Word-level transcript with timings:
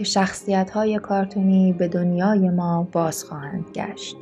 که 0.00 0.04
شخصیت 0.04 0.70
های 0.70 0.98
کارتونی 0.98 1.72
به 1.72 1.88
دنیای 1.88 2.50
ما 2.50 2.88
باز 2.92 3.24
خواهند 3.24 3.70
گشت. 3.74 4.16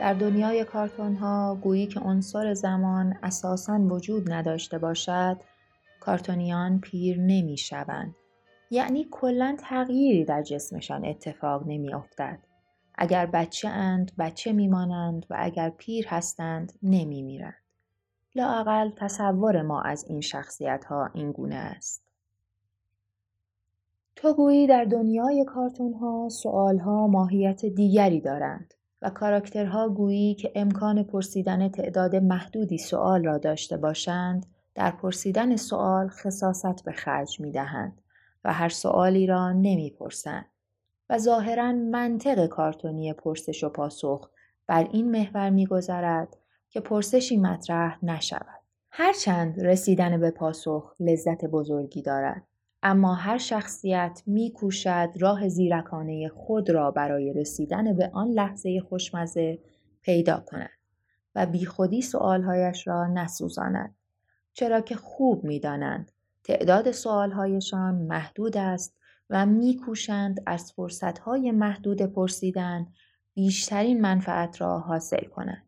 در 0.00 0.14
دنیای 0.14 0.64
کارتون 0.64 1.16
ها 1.16 1.58
گویی 1.62 1.86
که 1.86 2.00
عنصر 2.00 2.54
زمان 2.54 3.14
اساساً 3.22 3.78
وجود 3.78 4.32
نداشته 4.32 4.78
باشد 4.78 5.36
کارتونیان 6.00 6.80
پیر 6.80 7.18
نمی 7.20 7.56
شوند. 7.56 8.14
یعنی 8.72 9.06
کلا 9.10 9.56
تغییری 9.58 10.24
در 10.24 10.42
جسمشان 10.42 11.04
اتفاق 11.04 11.62
نمی 11.66 11.94
افتد. 11.94 12.38
اگر 12.94 13.26
بچه 13.26 13.68
اند 13.68 14.12
بچه 14.18 14.52
میمانند 14.52 15.26
و 15.30 15.36
اگر 15.38 15.70
پیر 15.70 16.06
هستند 16.08 16.72
نمی 16.82 17.22
میرند. 17.22 17.54
لااقل 18.34 18.90
تصور 18.96 19.62
ما 19.62 19.82
از 19.82 20.04
این 20.08 20.20
شخصیت 20.20 20.84
ها 20.84 21.10
این 21.14 21.32
گونه 21.32 21.54
است. 21.54 22.04
تو 24.16 24.34
گویی 24.34 24.66
در 24.66 24.84
دنیای 24.84 25.44
کارتون 25.44 25.92
ها 25.92 26.28
سوال 26.28 26.78
ها 26.78 27.06
ماهیت 27.06 27.66
دیگری 27.66 28.20
دارند. 28.20 28.74
و 29.02 29.10
کاراکترها 29.10 29.88
گویی 29.88 30.34
که 30.34 30.52
امکان 30.54 31.02
پرسیدن 31.02 31.68
تعداد 31.68 32.16
محدودی 32.16 32.78
سوال 32.78 33.24
را 33.24 33.38
داشته 33.38 33.76
باشند 33.76 34.46
در 34.74 34.90
پرسیدن 34.90 35.56
سوال 35.56 36.08
خصاصت 36.08 36.84
به 36.84 36.92
خرج 36.92 37.40
می 37.40 37.52
دهند 37.52 38.01
و 38.44 38.52
هر 38.52 38.68
سوالی 38.68 39.26
را 39.26 39.52
نمی 39.52 39.90
پرسند 39.90 40.46
و 41.10 41.18
ظاهرا 41.18 41.72
منطق 41.72 42.46
کارتونی 42.46 43.12
پرسش 43.12 43.64
و 43.64 43.68
پاسخ 43.68 44.30
بر 44.66 44.88
این 44.92 45.10
محور 45.10 45.50
میگذرد 45.50 46.36
که 46.70 46.80
پرسشی 46.80 47.36
مطرح 47.36 48.04
نشود. 48.04 48.62
هرچند 48.90 49.60
رسیدن 49.60 50.20
به 50.20 50.30
پاسخ 50.30 50.94
لذت 51.00 51.44
بزرگی 51.44 52.02
دارد 52.02 52.42
اما 52.82 53.14
هر 53.14 53.38
شخصیت 53.38 54.22
میکوشد 54.26 55.10
راه 55.20 55.48
زیرکانه 55.48 56.28
خود 56.28 56.70
را 56.70 56.90
برای 56.90 57.32
رسیدن 57.32 57.96
به 57.96 58.10
آن 58.12 58.28
لحظه 58.28 58.80
خوشمزه 58.80 59.58
پیدا 60.02 60.44
کند 60.46 60.70
و 61.34 61.46
بیخودی 61.46 62.02
سؤالهایش 62.02 62.86
را 62.86 63.06
نسوزاند 63.06 63.94
چرا 64.52 64.80
که 64.80 64.96
خوب 64.96 65.44
می‌دانند 65.44 66.12
تعداد 66.44 66.90
سؤالهایشان 66.90 67.94
محدود 67.94 68.56
است 68.56 68.96
و 69.30 69.46
میکوشند 69.46 70.42
از 70.46 70.72
فرصتهای 70.72 71.50
محدود 71.50 72.02
پرسیدن 72.02 72.86
بیشترین 73.34 74.00
منفعت 74.00 74.60
را 74.60 74.78
حاصل 74.78 75.24
کنند 75.24 75.66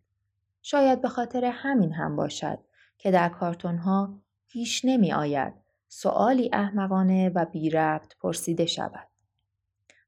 شاید 0.63 1.01
به 1.01 1.09
خاطر 1.09 1.45
همین 1.45 1.93
هم 1.93 2.17
باشد 2.17 2.59
که 2.99 3.11
در 3.11 3.29
کارتون 3.29 3.79
ها 3.79 4.21
پیش 4.49 4.85
نمی 4.85 5.13
آید 5.13 5.55
سؤالی 5.89 6.51
احمقانه 6.53 7.29
و 7.35 7.45
بی 7.45 7.71
ربط 7.71 8.17
پرسیده 8.21 8.67
شود. 8.67 9.09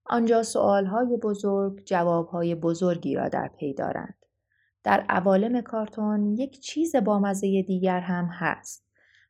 آنجا 0.05 0.43
سؤالهای 0.43 1.17
بزرگ 1.17 1.85
جوابهای 1.85 2.55
بزرگی 2.55 3.15
را 3.15 3.29
در 3.29 3.49
پی 3.49 3.75
دارند. 3.75 4.27
در 4.85 5.01
عوالم 5.09 5.61
کارتون 5.61 6.27
یک 6.27 6.61
چیز 6.61 6.97
بامزه 6.97 7.63
دیگر 7.63 8.01
هم 8.01 8.25
هست. 8.33 8.86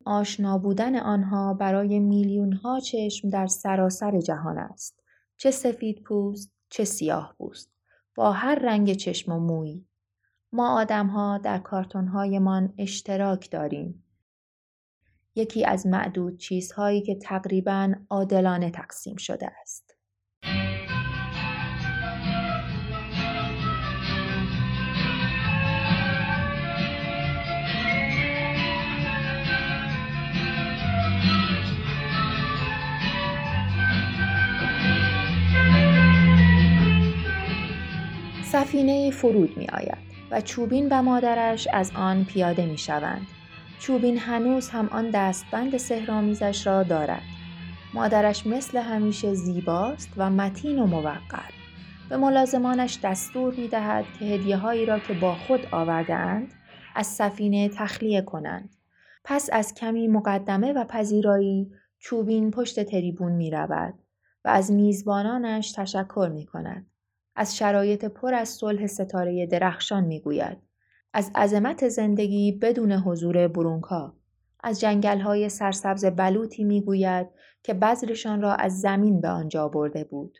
آشنا 0.06 0.58
بودن 0.58 0.96
آنها 0.96 1.54
برای 1.54 1.98
میلیون 1.98 2.52
ها 2.52 2.80
چشم 2.80 3.30
در 3.30 3.46
سراسر 3.46 4.20
جهان 4.20 4.58
است. 4.58 5.02
چه 5.36 5.50
سفید 5.50 6.02
پوست، 6.02 6.52
چه 6.70 6.84
سیاه 6.84 7.34
پوست. 7.38 7.70
با 8.14 8.32
هر 8.32 8.54
رنگ 8.54 8.92
چشم 8.92 9.32
و 9.32 9.38
موی. 9.38 9.84
ما 10.52 10.80
آدم 10.80 11.06
ها 11.06 11.38
در 11.38 11.58
کارتون 11.58 12.08
هایمان 12.08 12.74
اشتراک 12.78 13.50
داریم. 13.50 14.04
یکی 15.34 15.64
از 15.64 15.86
معدود 15.86 16.38
چیزهایی 16.38 17.02
که 17.02 17.14
تقریبا 17.14 17.94
عادلانه 18.10 18.70
تقسیم 18.70 19.16
شده 19.16 19.46
است. 19.60 19.85
سفینه 38.52 39.10
فرود 39.10 39.56
می 39.56 39.66
آید 39.66 39.98
و 40.30 40.40
چوبین 40.40 40.88
و 40.90 41.02
مادرش 41.02 41.68
از 41.72 41.92
آن 41.94 42.24
پیاده 42.24 42.66
می 42.66 42.78
شوند. 42.78 43.26
چوبین 43.78 44.18
هنوز 44.18 44.68
هم 44.68 44.88
آن 44.88 45.10
دستبند 45.10 45.76
سهرامیزش 45.76 46.66
را 46.66 46.82
دارد. 46.82 47.22
مادرش 47.94 48.46
مثل 48.46 48.78
همیشه 48.78 49.34
زیباست 49.34 50.12
و 50.16 50.30
متین 50.30 50.78
و 50.78 50.86
موقر. 50.86 51.50
به 52.08 52.16
ملازمانش 52.16 52.98
دستور 53.02 53.54
می 53.54 53.68
دهد 53.68 54.04
که 54.18 54.24
هدیه 54.24 54.56
هایی 54.56 54.86
را 54.86 54.98
که 54.98 55.14
با 55.14 55.34
خود 55.34 55.60
آورده 55.72 56.14
اند 56.14 56.52
از 56.94 57.06
سفینه 57.06 57.68
تخلیه 57.68 58.22
کنند. 58.22 58.76
پس 59.24 59.48
از 59.52 59.74
کمی 59.74 60.08
مقدمه 60.08 60.72
و 60.72 60.84
پذیرایی 60.84 61.70
چوبین 61.98 62.50
پشت 62.50 62.82
تریبون 62.82 63.32
می 63.32 63.50
رود 63.50 63.94
و 64.44 64.48
از 64.48 64.72
میزبانانش 64.72 65.72
تشکر 65.72 66.30
می 66.34 66.46
کند. 66.46 66.86
از 67.36 67.56
شرایط 67.56 68.04
پر 68.04 68.34
از 68.34 68.48
صلح 68.48 68.86
ستاره 68.86 69.46
درخشان 69.46 70.04
می 70.04 70.20
گوید. 70.20 70.58
از 71.12 71.30
عظمت 71.34 71.88
زندگی 71.88 72.52
بدون 72.52 72.92
حضور 72.92 73.48
برونکا 73.48 74.14
از 74.60 74.80
جنگل 74.80 75.20
های 75.20 75.48
سرسبز 75.48 76.04
بلوطی 76.04 76.64
می‌گوید 76.64 77.26
که 77.62 77.74
بذرشان 77.74 78.42
را 78.42 78.54
از 78.54 78.80
زمین 78.80 79.20
به 79.20 79.28
آنجا 79.28 79.68
برده 79.68 80.04
بود. 80.04 80.38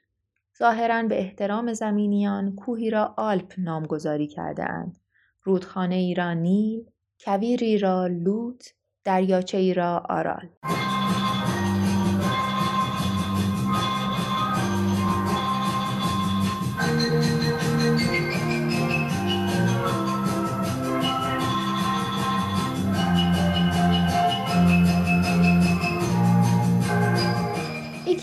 ظاهرا 0.59 1.03
به 1.03 1.19
احترام 1.19 1.73
زمینیان 1.73 2.55
کوهی 2.55 2.91
را 2.91 3.15
آلپ 3.17 3.55
نامگذاری 3.59 4.27
کرده 4.27 4.71
اند. 4.71 4.99
رودخانه 5.43 5.95
ای 5.95 6.15
را 6.15 6.33
نیل، 6.33 6.85
کویری 7.25 7.79
را 7.79 8.07
لوت، 8.07 8.75
دریاچه 9.05 9.59
ای 9.59 9.75
را 9.75 10.03
آرال. 10.09 10.49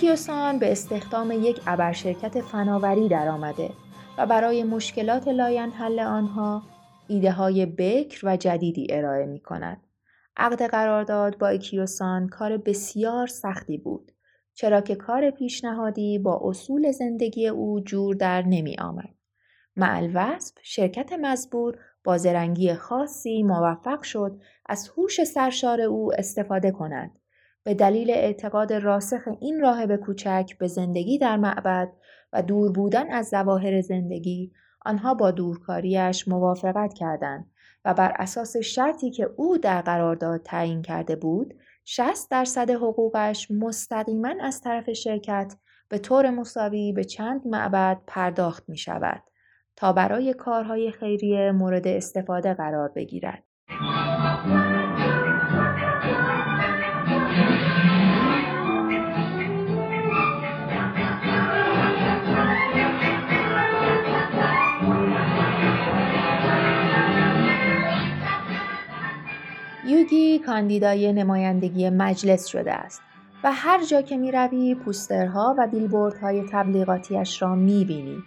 ایکیوسان 0.04 0.60
به 0.60 0.72
استخدام 0.72 1.32
یک 1.32 1.62
ابرشرکت 1.68 2.42
فناوری 2.42 3.08
درآمده 3.08 3.70
و 4.18 4.26
برای 4.26 4.64
مشکلات 4.64 5.28
لاینحل 5.28 6.00
آنها 6.00 6.64
ایده 7.08 7.32
های 7.32 7.66
بکر 7.66 8.20
و 8.24 8.38
جدیدی 8.38 8.88
ارائه 8.90 9.26
می 9.26 9.40
کند. 9.40 9.82
عقد 10.38 10.62
قرارداد 10.62 11.38
با 11.38 11.48
ایکیوسان 11.48 12.28
کار 12.28 12.58
بسیار 12.58 13.28
سختی 13.28 13.78
بود 13.78 14.12
چرا 14.54 14.82
که 14.82 14.96
کار 14.96 15.32
پیشنهادی 15.32 16.20
با 16.20 16.42
اصول 16.44 16.92
زندگی 16.92 17.48
او 17.48 17.80
جور 17.80 18.16
در 18.16 18.42
نمی 18.42 18.76
آمد. 18.80 19.16
اما 19.76 19.98
شرکت 20.62 21.14
مزبور 21.14 21.78
با 22.04 22.18
زرنگی 22.18 22.74
خاصی 22.74 23.44
موفق 23.44 24.02
شد 24.02 24.42
از 24.66 24.90
هوش 24.98 25.24
سرشار 25.24 25.82
او 25.82 26.14
استفاده 26.14 26.72
کند 26.72 27.20
به 27.64 27.74
دلیل 27.74 28.12
اعتقاد 28.12 28.74
راسخ 28.74 29.22
این 29.40 29.62
راهب 29.62 29.96
کوچک 29.96 30.52
به 30.60 30.68
زندگی 30.68 31.18
در 31.18 31.38
معبد 31.38 31.90
و 32.34 32.42
دور 32.42 32.72
بودن 32.72 33.12
از 33.12 33.28
ظواهر 33.28 33.82
زندگی 33.82 34.52
آنها 34.86 35.14
با 35.14 35.32
دورکاریش 35.32 36.28
موافقت 36.28 36.94
کردند 36.94 37.52
و 37.86 37.94
بر 37.94 38.14
اساس 38.20 38.58
شرطی 38.58 39.12
که 39.12 39.30
او 39.36 39.58
در 39.58 39.82
قرارداد 39.82 40.42
تعیین 40.44 40.82
کرده 40.82 41.16
بود 41.16 41.54
60 41.86 42.32
درصد 42.32 42.70
حقوقش 42.70 43.52
مستقیما 43.52 44.34
از 44.42 44.62
طرف 44.62 44.92
شرکت 44.94 45.56
به 45.90 45.98
طور 45.98 46.30
مساوی 46.30 46.94
به 46.94 47.04
چند 47.04 47.48
معبد 47.48 48.02
پرداخت 48.08 48.70
می 48.70 48.78
شود 48.78 49.24
تا 49.76 49.94
برای 49.94 50.34
کارهای 50.34 50.92
خیریه 50.92 51.52
مورد 51.52 51.88
استفاده 51.88 52.54
قرار 52.54 52.90
بگیرد. 52.96 53.44
یوگی 69.88 70.40
کاندیدای 70.40 71.14
نمایندگی 71.14 71.90
مجلس 71.90 72.46
شده 72.46 72.74
است 72.74 73.02
و 73.44 73.52
هر 73.52 73.84
جا 73.84 74.02
که 74.02 74.18
می 74.18 74.32
روی 74.32 74.76
پوسترها 74.76 75.56
و 75.58 75.68
بیلبوردهای 75.68 76.44
تبلیغاتیش 76.52 77.42
را 77.42 77.56
می 77.56 77.86
بینی. 77.86 78.24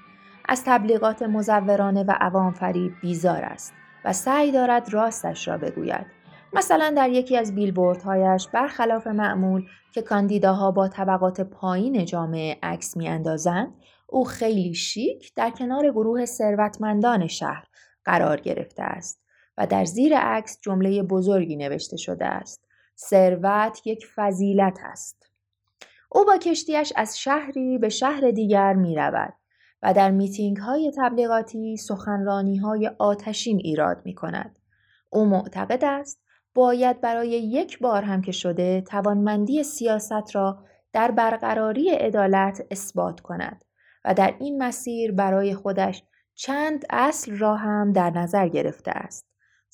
از 0.48 0.62
تبلیغات 0.64 1.22
مزورانه 1.22 2.04
و 2.04 2.14
عوام 2.20 2.52
فریب 2.52 2.92
بیزار 3.02 3.44
است 3.44 3.74
و 4.04 4.12
سعی 4.12 4.52
دارد 4.52 4.94
راستش 4.94 5.48
را 5.48 5.58
بگوید. 5.58 6.06
مثلا 6.52 6.92
در 6.96 7.10
یکی 7.10 7.36
از 7.36 7.54
بیلبوردهایش 7.54 8.48
برخلاف 8.48 9.06
معمول 9.06 9.66
که 9.92 10.02
کاندیداها 10.02 10.70
با 10.70 10.88
طبقات 10.88 11.40
پایین 11.40 12.04
جامعه 12.04 12.58
عکس 12.62 12.94
اندازند 12.96 13.74
او 14.06 14.24
خیلی 14.24 14.74
شیک 14.74 15.34
در 15.34 15.50
کنار 15.50 15.90
گروه 15.90 16.24
ثروتمندان 16.24 17.26
شهر 17.26 17.64
قرار 18.04 18.40
گرفته 18.40 18.82
است 18.82 19.25
و 19.58 19.66
در 19.66 19.84
زیر 19.84 20.18
عکس 20.18 20.58
جمله 20.60 21.02
بزرگی 21.02 21.56
نوشته 21.56 21.96
شده 21.96 22.26
است 22.26 22.66
ثروت 22.98 23.86
یک 23.86 24.06
فضیلت 24.16 24.78
است 24.82 25.26
او 26.12 26.24
با 26.24 26.36
کشتیش 26.38 26.92
از 26.96 27.18
شهری 27.18 27.78
به 27.78 27.88
شهر 27.88 28.30
دیگر 28.30 28.72
می 28.72 28.96
رود 28.96 29.34
و 29.82 29.94
در 29.94 30.10
میتینگ 30.10 30.56
های 30.56 30.92
تبلیغاتی 30.96 31.76
سخنرانی 31.76 32.56
های 32.56 32.90
آتشین 32.98 33.58
ایراد 33.58 34.02
می 34.04 34.14
کند. 34.14 34.58
او 35.10 35.24
معتقد 35.24 35.84
است 35.84 36.20
باید 36.54 37.00
برای 37.00 37.28
یک 37.28 37.78
بار 37.78 38.02
هم 38.02 38.22
که 38.22 38.32
شده 38.32 38.80
توانمندی 38.80 39.62
سیاست 39.62 40.34
را 40.36 40.64
در 40.92 41.10
برقراری 41.10 41.90
عدالت 41.90 42.66
اثبات 42.70 43.20
کند 43.20 43.64
و 44.04 44.14
در 44.14 44.34
این 44.40 44.62
مسیر 44.62 45.12
برای 45.12 45.54
خودش 45.54 46.02
چند 46.34 46.84
اصل 46.90 47.38
را 47.38 47.56
هم 47.56 47.92
در 47.92 48.10
نظر 48.10 48.48
گرفته 48.48 48.90
است. 48.90 49.26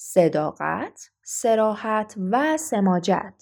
صداقت، 0.05 1.11
سراحت 1.23 2.15
و 2.31 2.57
سماجت. 2.57 3.35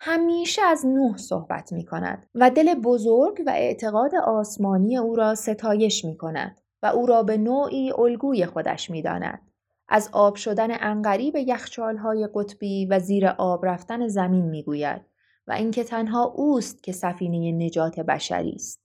همیشه 0.00 0.62
از 0.62 0.86
نوح 0.86 1.16
صحبت 1.16 1.72
می 1.72 1.84
کند 1.84 2.26
و 2.34 2.50
دل 2.50 2.74
بزرگ 2.74 3.42
و 3.46 3.50
اعتقاد 3.50 4.14
آسمانی 4.14 4.98
او 4.98 5.16
را 5.16 5.34
ستایش 5.34 6.04
می 6.04 6.16
کند 6.16 6.60
و 6.82 6.86
او 6.86 7.06
را 7.06 7.22
به 7.22 7.36
نوعی 7.36 7.92
الگوی 7.92 8.46
خودش 8.46 8.90
می 8.90 9.02
داند. 9.02 9.40
از 9.88 10.08
آب 10.12 10.36
شدن 10.36 10.68
انقری 10.70 11.30
به 11.30 11.42
یخچالهای 11.42 12.28
قطبی 12.34 12.86
و 12.86 12.98
زیر 12.98 13.26
آب 13.26 13.66
رفتن 13.66 14.08
زمین 14.08 14.44
می 14.44 14.62
گوید 14.62 15.02
و 15.46 15.52
اینکه 15.52 15.84
تنها 15.84 16.24
اوست 16.24 16.82
که 16.82 16.92
سفینه 16.92 17.52
نجات 17.66 18.00
بشری 18.00 18.52
است. 18.54 18.84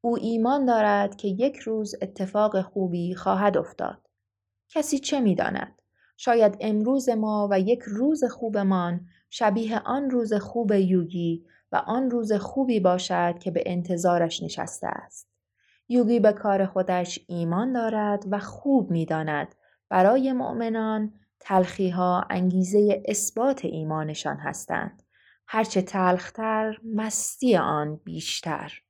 او 0.00 0.18
ایمان 0.18 0.64
دارد 0.64 1.16
که 1.16 1.28
یک 1.28 1.56
روز 1.56 1.94
اتفاق 2.02 2.62
خوبی 2.62 3.14
خواهد 3.14 3.56
افتاد. 3.56 4.08
کسی 4.68 4.98
چه 4.98 5.20
می 5.20 5.34
داند؟ 5.34 5.81
شاید 6.16 6.56
امروز 6.60 7.08
ما 7.08 7.48
و 7.50 7.60
یک 7.60 7.82
روز 7.82 8.24
خوبمان 8.24 9.00
شبیه 9.30 9.78
آن 9.78 10.10
روز 10.10 10.34
خوب 10.34 10.72
یوگی 10.72 11.44
و 11.72 11.76
آن 11.76 12.10
روز 12.10 12.32
خوبی 12.32 12.80
باشد 12.80 13.38
که 13.38 13.50
به 13.50 13.62
انتظارش 13.66 14.42
نشسته 14.42 14.86
است. 14.86 15.28
یوگی 15.88 16.20
به 16.20 16.32
کار 16.32 16.66
خودش 16.66 17.18
ایمان 17.28 17.72
دارد 17.72 18.24
و 18.30 18.38
خوب 18.38 18.90
می 18.90 19.06
داند 19.06 19.54
برای 19.88 20.32
مؤمنان 20.32 21.12
تلخی 21.40 21.90
ها 21.90 22.26
انگیزه 22.30 23.02
اثبات 23.08 23.64
ایمانشان 23.64 24.36
هستند. 24.36 25.02
هرچه 25.46 25.82
تلختر 25.82 26.78
مستی 26.94 27.56
آن 27.56 28.00
بیشتر. 28.04 28.82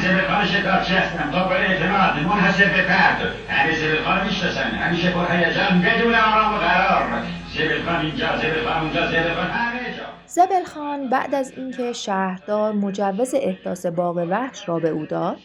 سلام 0.00 0.14
من 0.14 0.22
زبرخان 0.22 0.46
شکارچی 0.46 0.94
هستم 0.94 1.30
قابل 1.30 1.56
اعتماد 1.56 2.26
منحصر 2.26 2.64
به 2.64 2.82
فرد. 2.82 3.20
همه 3.48 3.76
زبرخان 3.76 4.26
می‌شناسن 4.26 4.70
همیشه 4.70 5.10
پر 5.10 5.32
هیجان 5.32 5.82
بدون 5.82 6.14
آرام 6.14 6.54
و 6.54 6.58
قرار. 6.58 7.22
زبرخان 7.54 8.06
اینجا 8.06 8.36
زبرخان 8.36 8.82
اونجا 8.82 9.06
زبرخان 9.06 9.50
همه 9.50 9.96
جا. 9.96 10.04
زبلخان 10.26 11.08
بعد 11.08 11.34
از 11.34 11.52
اینکه 11.56 11.92
شهردار 11.92 12.72
مجوز 12.72 13.34
احداث 13.34 13.86
باغ 13.86 14.16
وحش 14.16 14.68
را 14.68 14.78
به 14.78 14.88
او 14.88 15.06
داد 15.06 15.38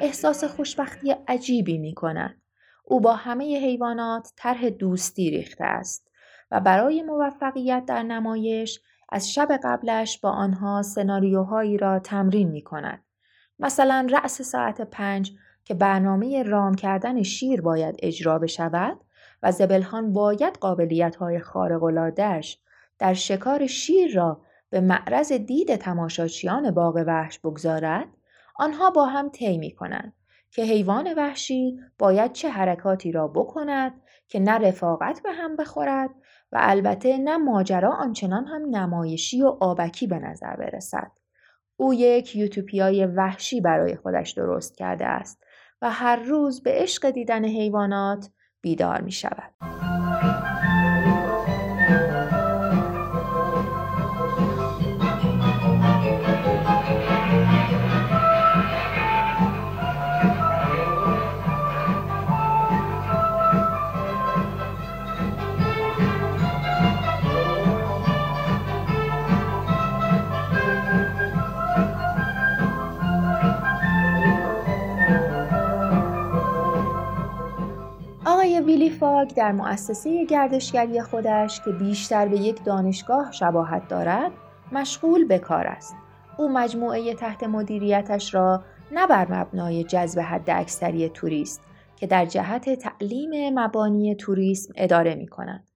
احساس 0.00 0.44
خوشبختی 0.44 1.14
عجیبی 1.28 1.78
می 1.78 1.94
کند. 1.94 2.40
او 2.84 3.00
با 3.00 3.14
همه 3.14 3.44
حیوانات 3.44 4.32
طرح 4.36 4.68
دوستی 4.68 5.30
ریخته 5.30 5.64
است 5.64 6.10
و 6.50 6.60
برای 6.60 7.02
موفقیت 7.02 7.84
در 7.86 8.02
نمایش 8.02 8.80
از 9.08 9.32
شب 9.32 9.48
قبلش 9.64 10.20
با 10.20 10.30
آنها 10.30 10.82
سناریوهایی 10.82 11.78
را 11.78 11.98
تمرین 11.98 12.48
می 12.48 12.62
کند. 12.62 13.04
مثلا 13.60 14.06
رأس 14.10 14.42
ساعت 14.42 14.80
پنج 14.80 15.32
که 15.64 15.74
برنامه 15.74 16.42
رام 16.42 16.74
کردن 16.74 17.22
شیر 17.22 17.60
باید 17.60 17.96
اجرا 17.98 18.38
بشود 18.38 19.00
و 19.42 19.52
زبلخان 19.52 20.12
باید 20.12 20.56
قابلیت 20.56 21.16
های 21.16 21.40
در 22.98 23.14
شکار 23.14 23.66
شیر 23.66 24.14
را 24.14 24.40
به 24.70 24.80
معرض 24.80 25.32
دید 25.32 25.76
تماشاچیان 25.76 26.70
باغ 26.70 27.04
وحش 27.06 27.38
بگذارد 27.38 28.08
آنها 28.56 28.90
با 28.90 29.06
هم 29.06 29.28
طی 29.28 29.58
می 29.58 29.70
کنند 29.70 30.12
که 30.50 30.62
حیوان 30.62 31.14
وحشی 31.16 31.80
باید 31.98 32.32
چه 32.32 32.50
حرکاتی 32.50 33.12
را 33.12 33.28
بکند 33.28 33.92
که 34.28 34.40
نه 34.40 34.58
رفاقت 34.58 35.22
به 35.22 35.32
هم 35.32 35.56
بخورد 35.56 36.10
و 36.52 36.58
البته 36.60 37.18
نه 37.18 37.36
ماجرا 37.36 37.92
آنچنان 37.92 38.46
هم 38.46 38.76
نمایشی 38.76 39.42
و 39.42 39.56
آبکی 39.60 40.06
به 40.06 40.18
نظر 40.18 40.56
برسد. 40.56 41.19
او 41.80 41.94
یک 41.94 42.36
یوتوپیای 42.36 43.06
وحشی 43.06 43.60
برای 43.60 43.96
خودش 43.96 44.30
درست 44.30 44.76
کرده 44.76 45.06
است 45.06 45.44
و 45.82 45.90
هر 45.90 46.16
روز 46.16 46.62
به 46.62 46.70
عشق 46.74 47.10
دیدن 47.10 47.44
حیوانات 47.44 48.30
بیدار 48.60 49.00
می 49.00 49.12
شود. 49.12 49.89
فاگ 79.30 79.36
در 79.36 79.52
مؤسسه 79.52 80.24
گردشگری 80.24 81.02
خودش 81.02 81.60
که 81.64 81.70
بیشتر 81.70 82.28
به 82.28 82.36
یک 82.36 82.64
دانشگاه 82.64 83.32
شباهت 83.32 83.88
دارد 83.88 84.32
مشغول 84.72 85.24
به 85.24 85.38
کار 85.38 85.66
است. 85.66 85.94
او 86.38 86.48
مجموعه 86.48 87.14
تحت 87.14 87.42
مدیریتش 87.42 88.34
را 88.34 88.64
نه 88.92 89.06
بر 89.06 89.32
مبنای 89.32 89.84
جذب 89.84 90.20
حد 90.20 90.50
اکثری 90.50 91.08
توریست 91.08 91.62
که 91.96 92.06
در 92.06 92.26
جهت 92.26 92.70
تعلیم 92.70 93.58
مبانی 93.58 94.14
توریسم 94.14 94.72
اداره 94.76 95.14
می 95.14 95.26
کند. 95.28 95.68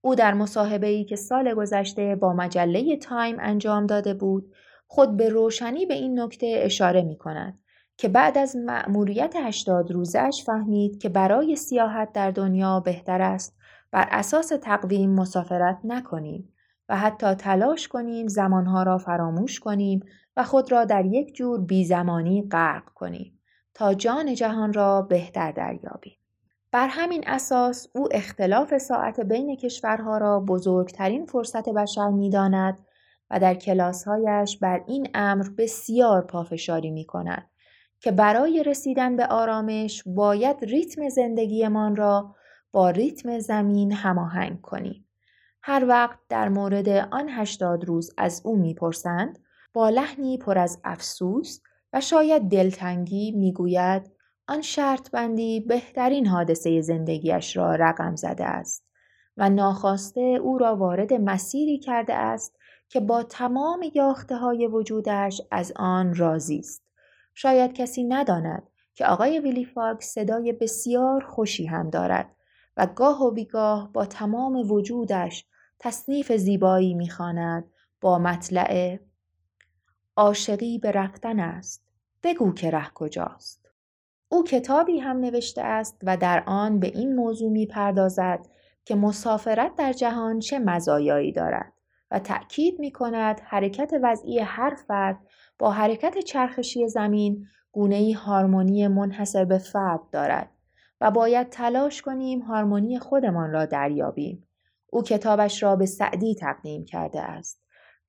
او 0.00 0.14
در 0.14 0.34
مصاحبه 0.34 0.86
ای 0.86 1.04
که 1.04 1.16
سال 1.16 1.54
گذشته 1.54 2.16
با 2.16 2.32
مجله 2.32 2.96
تایم 2.96 3.36
انجام 3.40 3.86
داده 3.86 4.14
بود 4.14 4.52
خود 4.86 5.16
به 5.16 5.28
روشنی 5.28 5.86
به 5.86 5.94
این 5.94 6.20
نکته 6.20 6.60
اشاره 6.64 7.02
می 7.02 7.16
کند 7.16 7.58
که 7.98 8.08
بعد 8.08 8.38
از 8.38 8.56
مأموریت 8.56 9.34
80 9.36 9.90
روزش 9.90 10.42
فهمید 10.46 10.98
که 10.98 11.08
برای 11.08 11.56
سیاحت 11.56 12.12
در 12.12 12.30
دنیا 12.30 12.80
بهتر 12.80 13.22
است 13.22 13.56
بر 13.90 14.08
اساس 14.10 14.52
تقویم 14.62 15.10
مسافرت 15.10 15.78
نکنیم 15.84 16.54
و 16.88 16.96
حتی 16.96 17.34
تلاش 17.34 17.88
کنیم 17.88 18.26
زمانها 18.26 18.82
را 18.82 18.98
فراموش 18.98 19.60
کنیم 19.60 20.00
و 20.36 20.44
خود 20.44 20.72
را 20.72 20.84
در 20.84 21.06
یک 21.06 21.34
جور 21.34 21.60
بیزمانی 21.60 22.48
غرق 22.50 22.84
کنیم 22.94 23.40
تا 23.74 23.94
جان 23.94 24.34
جهان 24.34 24.72
را 24.72 25.02
بهتر 25.02 25.52
دریابیم. 25.52 26.16
بر 26.72 26.88
همین 26.90 27.24
اساس 27.26 27.86
او 27.94 28.08
اختلاف 28.10 28.78
ساعت 28.78 29.20
بین 29.20 29.56
کشورها 29.56 30.18
را 30.18 30.40
بزرگترین 30.40 31.26
فرصت 31.26 31.68
بشر 31.68 32.08
می‌داند 32.08 32.78
و 33.30 33.40
در 33.40 33.54
کلاسهایش 33.54 34.58
بر 34.58 34.84
این 34.86 35.08
امر 35.14 35.48
بسیار 35.58 36.22
پافشاری 36.22 36.90
می 36.90 37.04
کند 37.04 37.50
که 38.00 38.10
برای 38.10 38.62
رسیدن 38.62 39.16
به 39.16 39.26
آرامش 39.26 40.02
باید 40.06 40.64
ریتم 40.64 41.08
زندگیمان 41.08 41.96
را 41.96 42.34
با 42.72 42.90
ریتم 42.90 43.38
زمین 43.38 43.92
هماهنگ 43.92 44.60
کنیم. 44.60 45.08
هر 45.62 45.84
وقت 45.88 46.18
در 46.28 46.48
مورد 46.48 46.88
آن 46.88 47.28
هشتاد 47.28 47.84
روز 47.84 48.14
از 48.16 48.42
او 48.44 48.56
می‌پرسند 48.56 49.38
با 49.72 49.88
لحنی 49.88 50.38
پر 50.38 50.58
از 50.58 50.80
افسوس 50.84 51.60
و 51.92 52.00
شاید 52.00 52.42
دلتنگی 52.42 53.32
می‌گوید 53.32 54.10
آن 54.48 54.62
شرط 54.62 55.10
بندی 55.10 55.60
بهترین 55.60 56.26
حادثه 56.26 56.80
زندگیش 56.80 57.56
را 57.56 57.74
رقم 57.74 58.16
زده 58.16 58.44
است 58.44 58.84
و 59.36 59.50
ناخواسته 59.50 60.20
او 60.20 60.58
را 60.58 60.76
وارد 60.76 61.12
مسیری 61.12 61.78
کرده 61.78 62.14
است 62.14 62.56
که 62.88 63.00
با 63.00 63.22
تمام 63.22 63.82
یاخته 63.94 64.36
های 64.36 64.66
وجودش 64.66 65.42
از 65.50 65.72
آن 65.76 66.14
راضی 66.14 66.58
است. 66.58 66.87
شاید 67.40 67.72
کسی 67.72 68.04
نداند 68.04 68.62
که 68.94 69.06
آقای 69.06 69.38
ویلی 69.38 69.64
فاگ 69.64 70.00
صدای 70.00 70.52
بسیار 70.52 71.24
خوشی 71.24 71.66
هم 71.66 71.90
دارد 71.90 72.36
و 72.76 72.86
گاه 72.86 73.22
و 73.22 73.30
بیگاه 73.30 73.92
با 73.92 74.06
تمام 74.06 74.70
وجودش 74.72 75.46
تصنیف 75.78 76.32
زیبایی 76.32 76.94
می‌خواند 76.94 77.64
با 78.00 78.18
مطلع 78.18 78.98
عاشقی 80.16 80.78
به 80.78 80.92
رفتن 80.92 81.40
است. 81.40 81.88
بگو 82.22 82.52
که 82.52 82.70
ره 82.70 82.90
کجاست. 82.94 83.70
او 84.28 84.44
کتابی 84.44 84.98
هم 84.98 85.16
نوشته 85.16 85.62
است 85.62 86.00
و 86.02 86.16
در 86.16 86.44
آن 86.46 86.80
به 86.80 86.86
این 86.86 87.14
موضوع 87.14 87.50
می‌پردازد 87.50 88.46
که 88.84 88.94
مسافرت 88.94 89.74
در 89.76 89.92
جهان 89.92 90.38
چه 90.38 90.58
مزایایی 90.58 91.32
دارد 91.32 91.72
و 92.10 92.18
تأکید 92.18 92.80
می 92.80 92.92
کند 92.92 93.40
حرکت 93.44 93.92
وضعی 94.02 94.38
هر 94.38 94.74
فرد 94.74 95.18
با 95.58 95.70
حرکت 95.70 96.18
چرخشی 96.18 96.88
زمین 96.88 97.46
گونه 97.72 98.14
هارمونی 98.14 98.88
منحصر 98.88 99.44
به 99.44 99.58
فرد 99.58 100.00
دارد 100.12 100.50
و 101.00 101.10
باید 101.10 101.48
تلاش 101.48 102.02
کنیم 102.02 102.40
هارمونی 102.40 102.98
خودمان 102.98 103.50
را 103.50 103.66
دریابیم. 103.66 104.48
او 104.90 105.02
کتابش 105.02 105.62
را 105.62 105.76
به 105.76 105.86
سعدی 105.86 106.34
تقدیم 106.34 106.84
کرده 106.84 107.20
است. 107.20 107.62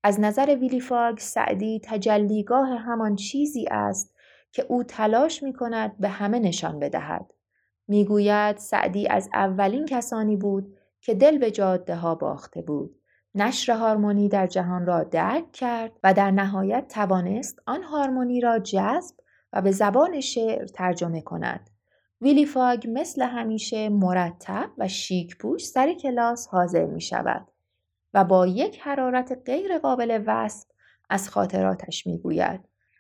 از 0.04 0.20
نظر 0.20 0.56
ویلیفاگ 0.56 1.18
سعدی 1.18 1.82
تجلیگاه 1.84 2.68
همان 2.68 3.16
چیزی 3.16 3.66
است 3.72 4.16
که 4.52 4.66
او 4.70 4.84
تلاش 4.84 5.44
می 5.44 5.54
کند 5.54 5.98
به 5.98 6.10
همه 6.10 6.40
نشان 6.40 6.80
بدهد. 6.80 7.34
می‌گوید 7.88 8.58
سعدی 8.58 9.08
از 9.08 9.30
اولین 9.34 9.86
کسانی 9.86 10.36
بود 10.36 10.78
که 11.02 11.14
دل 11.14 11.38
به 11.38 11.52
جاده 11.52 11.96
ها 11.96 12.16
باخته 12.16 12.62
بود. 12.62 12.99
نشر 13.42 13.74
هارمونی 13.74 14.30
در 14.30 14.48
جهان 14.48 14.86
را 14.86 15.04
درک 15.04 15.52
کرد 15.52 15.92
و 16.04 16.14
در 16.14 16.32
نهایت 16.32 16.88
توانست 16.88 17.60
آن 17.66 17.84
هارمونی 17.84 18.42
را 18.42 18.60
جذب 18.60 19.16
و 19.54 19.62
به 19.62 19.72
زبان 19.72 20.20
شعر 20.20 20.66
ترجمه 20.66 21.22
کند. 21.22 21.70
ویلی 22.22 22.46
فاگ 22.46 22.88
مثل 22.90 23.22
همیشه 23.22 23.90
مرتب 23.90 24.70
و 24.78 24.88
شیک 24.88 25.38
پوش 25.38 25.66
سر 25.66 25.94
کلاس 25.94 26.48
حاضر 26.48 26.86
می 26.86 27.02
شود 27.02 27.48
و 28.14 28.24
با 28.24 28.48
یک 28.48 28.80
حرارت 28.80 29.42
غیر 29.46 29.78
قابل 29.78 30.24
وصف 30.28 30.68
از 31.10 31.30
خاطراتش 31.30 32.08
می 32.08 32.18
گوید 32.18 32.60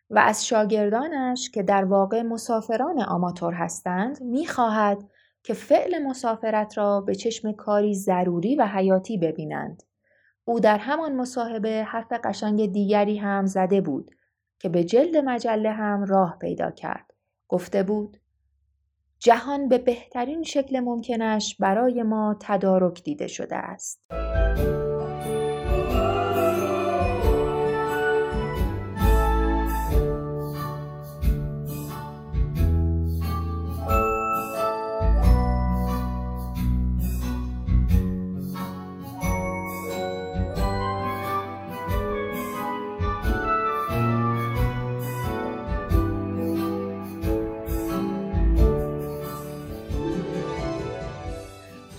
و 0.09 0.19
از 0.19 0.47
شاگردانش 0.47 1.49
که 1.49 1.63
در 1.63 1.85
واقع 1.85 2.21
مسافران 2.21 3.01
آماتور 3.01 3.53
هستند 3.53 4.23
می 4.23 4.47
خواهد 4.47 5.03
که 5.43 5.53
فعل 5.53 6.03
مسافرت 6.03 6.77
را 6.77 7.01
به 7.01 7.15
چشم 7.15 7.51
کاری 7.51 7.93
ضروری 7.93 8.55
و 8.55 8.65
حیاتی 8.65 9.17
ببینند. 9.17 9.83
او 10.49 10.59
در 10.59 10.77
همان 10.77 11.15
مصاحبه 11.15 11.83
حرف 11.83 12.11
قشنگ 12.23 12.71
دیگری 12.71 13.17
هم 13.17 13.45
زده 13.45 13.81
بود 13.81 14.11
که 14.59 14.69
به 14.69 14.83
جلد 14.83 15.17
مجله 15.17 15.71
هم 15.71 16.05
راه 16.05 16.37
پیدا 16.41 16.71
کرد. 16.71 17.13
گفته 17.47 17.83
بود 17.83 18.17
جهان 19.19 19.67
به 19.67 19.77
بهترین 19.77 20.43
شکل 20.43 20.79
ممکنش 20.79 21.55
برای 21.59 22.03
ما 22.03 22.35
تدارک 22.39 23.03
دیده 23.03 23.27
شده 23.27 23.55
است. 23.55 24.01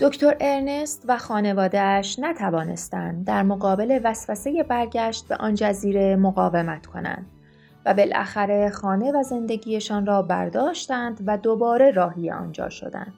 دکتر 0.01 0.35
ارنست 0.39 1.03
و 1.07 1.17
خانوادهش 1.17 2.19
نتوانستند 2.19 3.25
در 3.25 3.43
مقابل 3.43 3.99
وسوسه 4.03 4.63
برگشت 4.63 5.27
به 5.27 5.35
آن 5.35 5.55
جزیره 5.55 6.15
مقاومت 6.15 6.85
کنند 6.85 7.25
و 7.85 7.93
بالاخره 7.93 8.69
خانه 8.69 9.11
و 9.11 9.23
زندگیشان 9.23 10.05
را 10.05 10.21
برداشتند 10.21 11.23
و 11.25 11.37
دوباره 11.37 11.91
راهی 11.91 12.31
آنجا 12.31 12.69
شدند. 12.69 13.13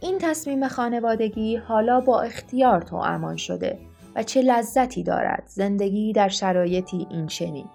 این 0.00 0.18
تصمیم 0.18 0.68
خانوادگی 0.68 1.56
حالا 1.56 2.00
با 2.00 2.20
اختیار 2.20 2.86
امان 2.92 3.36
شده 3.36 3.78
و 4.16 4.22
چه 4.22 4.42
لذتی 4.42 5.02
دارد 5.02 5.42
زندگی 5.46 6.12
در 6.12 6.28
شرایطی 6.28 7.06
این 7.10 7.26
چنین. 7.26 7.66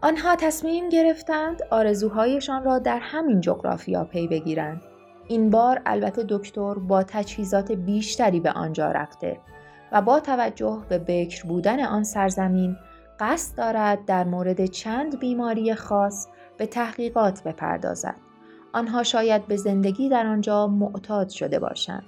آنها 0.00 0.36
تصمیم 0.36 0.88
گرفتند 0.88 1.62
آرزوهایشان 1.70 2.64
را 2.64 2.78
در 2.78 2.98
همین 2.98 3.40
جغرافیا 3.40 4.04
پی 4.04 4.28
بگیرند 4.28 4.82
این 5.28 5.50
بار 5.50 5.82
البته 5.86 6.24
دکتر 6.28 6.74
با 6.74 7.02
تجهیزات 7.02 7.72
بیشتری 7.72 8.40
به 8.40 8.52
آنجا 8.52 8.90
رفته 8.90 9.40
و 9.92 10.02
با 10.02 10.20
توجه 10.20 10.82
به 10.88 10.98
بکر 10.98 11.46
بودن 11.46 11.84
آن 11.84 12.04
سرزمین 12.04 12.76
قصد 13.20 13.56
دارد 13.56 14.04
در 14.04 14.24
مورد 14.24 14.66
چند 14.66 15.18
بیماری 15.18 15.74
خاص 15.74 16.26
به 16.56 16.66
تحقیقات 16.66 17.42
بپردازد. 17.42 18.16
آنها 18.72 19.02
شاید 19.02 19.46
به 19.46 19.56
زندگی 19.56 20.08
در 20.08 20.26
آنجا 20.26 20.66
معتاد 20.66 21.28
شده 21.28 21.58
باشند. 21.58 22.04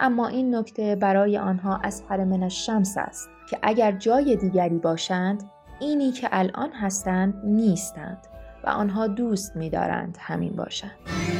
اما 0.00 0.28
این 0.28 0.54
نکته 0.54 0.96
برای 0.96 1.38
آنها 1.38 1.76
از 1.76 2.02
من 2.10 2.48
شمس 2.48 2.94
است 2.98 3.28
که 3.50 3.58
اگر 3.62 3.92
جای 3.92 4.36
دیگری 4.36 4.78
باشند 4.78 5.50
اینی 5.80 6.12
که 6.12 6.28
الان 6.32 6.72
هستند 6.72 7.34
نیستند 7.44 8.26
و 8.64 8.68
آنها 8.68 9.06
دوست 9.06 9.56
می‌دارند 9.56 10.16
همین 10.20 10.56
باشند. 10.56 11.39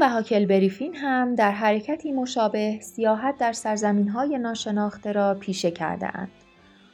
و 0.00 0.08
هاکلبری 0.08 0.46
فین 0.46 0.94
هم 0.94 1.34
در 1.34 1.50
حرکتی 1.50 2.12
مشابه 2.12 2.80
سیاحت 2.80 3.38
در 3.38 3.52
سرزمین 3.52 4.08
های 4.08 4.38
ناشناخته 4.38 5.12
را 5.12 5.34
پیشه 5.34 5.70
کرده 5.70 6.16
اند. 6.16 6.30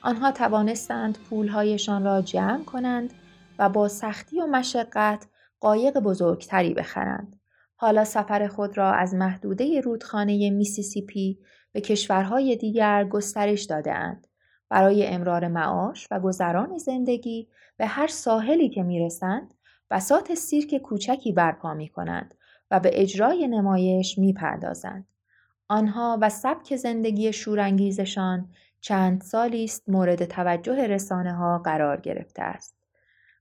آنها 0.03 0.33
توانستند 0.33 1.19
پولهایشان 1.31 2.05
را 2.05 2.23
جمع 2.23 2.65
کنند 2.65 3.13
و 3.59 3.69
با 3.69 3.89
سختی 3.89 4.41
و 4.41 4.47
مشقت 4.47 5.27
قایق 5.61 5.99
بزرگتری 5.99 6.75
بخرند. 6.75 7.41
حالا 7.77 8.05
سفر 8.05 8.47
خود 8.47 8.79
را 8.79 8.93
از 8.93 9.15
محدوده 9.15 9.81
رودخانه 9.81 10.51
میسیسیپی 10.51 11.39
به 11.73 11.81
کشورهای 11.81 12.57
دیگر 12.57 13.05
گسترش 13.05 13.63
داده 13.63 13.95
اند. 13.95 14.27
برای 14.69 15.07
امرار 15.07 15.49
معاش 15.49 16.07
و 16.11 16.21
گذران 16.21 16.79
زندگی 16.79 17.49
به 17.77 17.87
هر 17.87 18.07
ساحلی 18.07 18.69
که 18.69 18.83
می‌رسند 18.83 19.55
بسات 19.91 20.35
سیرک 20.35 20.77
کوچکی 20.77 21.33
برپا 21.33 21.75
می 21.75 21.89
کنند 21.89 22.35
و 22.71 22.81
به 22.81 22.91
اجرای 22.93 23.49
نمایش 23.49 24.19
می 24.19 24.33
پردازند. 24.33 25.07
آنها 25.69 26.19
و 26.21 26.29
سبک 26.29 26.77
زندگی 26.77 27.33
شورانگیزشان 27.33 28.49
چند 28.81 29.21
سالی 29.21 29.65
است 29.65 29.89
مورد 29.89 30.25
توجه 30.25 30.87
رسانه 30.87 31.33
ها 31.35 31.59
قرار 31.59 32.01
گرفته 32.01 32.43
است. 32.43 32.77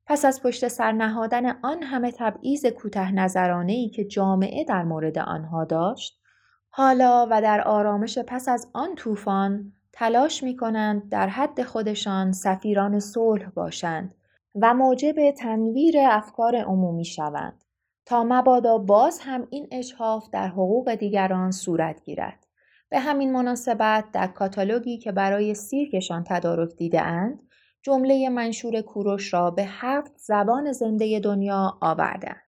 پس 0.07 0.25
از 0.25 0.43
پشت 0.43 0.67
سر 0.67 0.91
نهادن 0.91 1.45
آن 1.61 1.83
همه 1.83 2.11
تبعیض 2.11 2.65
کوته 2.65 3.11
نظرانه 3.11 3.73
ای 3.73 3.89
که 3.89 4.05
جامعه 4.05 4.63
در 4.63 4.83
مورد 4.83 5.17
آنها 5.17 5.65
داشت، 5.65 6.21
حالا 6.69 7.27
و 7.31 7.41
در 7.41 7.61
آرامش 7.61 8.19
پس 8.19 8.49
از 8.49 8.67
آن 8.73 8.95
طوفان 8.95 9.73
تلاش 9.93 10.43
می 10.43 10.55
کنند 10.55 11.09
در 11.09 11.27
حد 11.27 11.63
خودشان 11.63 12.31
سفیران 12.31 12.99
صلح 12.99 13.49
باشند 13.49 14.15
و 14.61 14.73
موجب 14.73 15.31
تنویر 15.31 15.95
افکار 16.09 16.55
عمومی 16.55 17.05
شوند. 17.05 17.64
تا 18.05 18.23
مبادا 18.23 18.77
باز 18.77 19.19
هم 19.19 19.47
این 19.49 19.67
اجحاف 19.71 20.29
در 20.29 20.47
حقوق 20.47 20.95
دیگران 20.95 21.51
صورت 21.51 22.03
گیرد. 22.03 22.45
به 22.89 22.99
همین 22.99 23.31
مناسبت 23.33 24.05
در 24.13 24.27
کاتالوگی 24.27 24.97
که 24.97 25.11
برای 25.11 25.53
سیرکشان 25.53 26.23
تدارک 26.27 26.75
دیده 26.75 27.01
اند، 27.01 27.39
جمله 27.81 28.29
منشور 28.29 28.81
کوروش 28.81 29.33
را 29.33 29.51
به 29.51 29.65
هفت 29.67 30.11
زبان 30.17 30.71
زنده 30.71 31.19
دنیا 31.19 31.77
آوردند. 31.81 32.41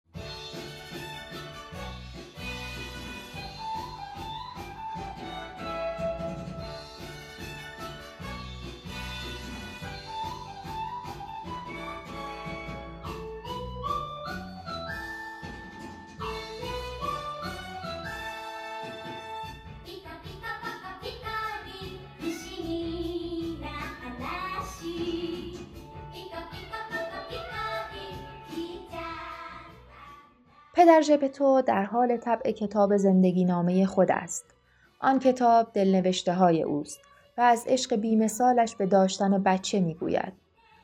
پدر 30.78 31.02
ژپتو 31.02 31.62
در 31.62 31.84
حال 31.84 32.18
طبع 32.18 32.52
کتاب 32.52 32.98
زندگی 32.98 33.46
نامه 33.46 33.86
خود 33.86 34.12
است. 34.12 34.46
آن 35.00 35.20
کتاب 35.20 35.68
دلنوشته 35.74 36.34
های 36.34 36.64
اوست 36.64 37.00
و 37.38 37.42
از 37.42 37.64
عشق 37.68 37.96
بیمثالش 37.96 38.76
به 38.76 38.86
داشتن 38.86 39.44
بچه 39.44 39.80
می‌گوید. 39.80 40.34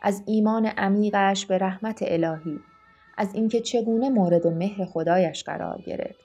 از 0.02 0.24
ایمان 0.26 0.66
عمیقش 0.66 1.46
به 1.46 1.58
رحمت 1.58 2.00
الهی. 2.02 2.60
از 3.18 3.36
اینکه 3.36 3.62
چگونه 3.62 4.10
مورد 4.10 4.48
مهر 4.48 4.86
خدایش 4.86 5.44
قرار 5.44 5.82
گرفت 5.82 6.20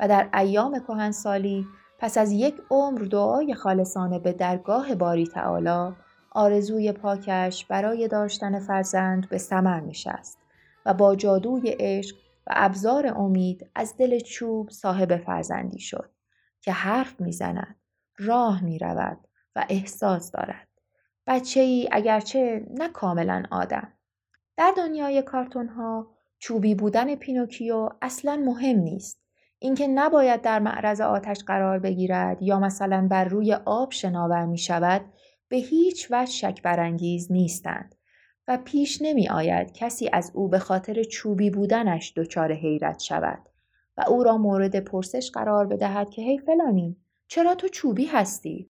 و 0.00 0.08
در 0.08 0.28
ایام 0.34 0.78
کهنسالی 0.78 1.66
پس 1.98 2.18
از 2.18 2.32
یک 2.32 2.54
عمر 2.70 3.00
دعای 3.00 3.54
خالصانه 3.54 4.18
به 4.18 4.32
درگاه 4.32 4.94
باری 4.94 5.26
تعالی 5.26 5.94
آرزوی 6.30 6.92
پاکش 6.92 7.64
برای 7.64 8.08
داشتن 8.08 8.60
فرزند 8.60 9.28
به 9.28 9.38
ثمر 9.38 9.80
نشست 9.80 10.38
و 10.86 10.94
با 10.94 11.16
جادوی 11.16 11.76
عشق 11.78 12.16
و 12.46 12.52
ابزار 12.56 13.06
امید 13.06 13.70
از 13.74 13.96
دل 13.96 14.18
چوب 14.18 14.70
صاحب 14.70 15.16
فرزندی 15.16 15.80
شد 15.80 16.10
که 16.60 16.72
حرف 16.72 17.20
می‌زند 17.20 17.76
راه 18.18 18.64
می 18.64 18.78
رود 18.78 19.28
و 19.56 19.66
احساس 19.68 20.30
دارد. 20.30 20.68
بچه 21.26 21.60
ای 21.60 21.88
اگرچه 21.92 22.66
نه 22.70 22.88
کاملا 22.88 23.42
آدم. 23.50 23.92
در 24.56 24.72
دنیای 24.76 25.22
کارتون 25.22 25.68
ها 25.68 26.14
چوبی 26.38 26.74
بودن 26.74 27.14
پینوکیو 27.14 27.88
اصلا 28.02 28.36
مهم 28.36 28.78
نیست. 28.78 29.24
اینکه 29.58 29.86
نباید 29.86 30.42
در 30.42 30.58
معرض 30.58 31.00
آتش 31.00 31.44
قرار 31.44 31.78
بگیرد 31.78 32.42
یا 32.42 32.58
مثلا 32.58 33.08
بر 33.10 33.24
روی 33.24 33.54
آب 33.54 33.92
شناور 33.92 34.46
می 34.46 34.58
شود 34.58 35.04
به 35.48 35.56
هیچ 35.56 36.08
وجه 36.10 36.32
شک 36.32 36.62
برانگیز 36.62 37.32
نیستند. 37.32 37.94
و 38.48 38.58
پیش 38.64 39.02
نمی 39.02 39.28
آید 39.28 39.72
کسی 39.72 40.10
از 40.12 40.32
او 40.34 40.48
به 40.48 40.58
خاطر 40.58 41.02
چوبی 41.02 41.50
بودنش 41.50 42.12
دچار 42.16 42.52
حیرت 42.52 43.00
شود 43.00 43.38
و 43.96 44.04
او 44.08 44.22
را 44.24 44.36
مورد 44.36 44.80
پرسش 44.80 45.30
قرار 45.30 45.66
بدهد 45.66 46.10
که 46.10 46.22
هی 46.22 46.38
فلانی 46.38 46.96
چرا 47.28 47.54
تو 47.54 47.68
چوبی 47.68 48.06
هستی؟ 48.06 48.70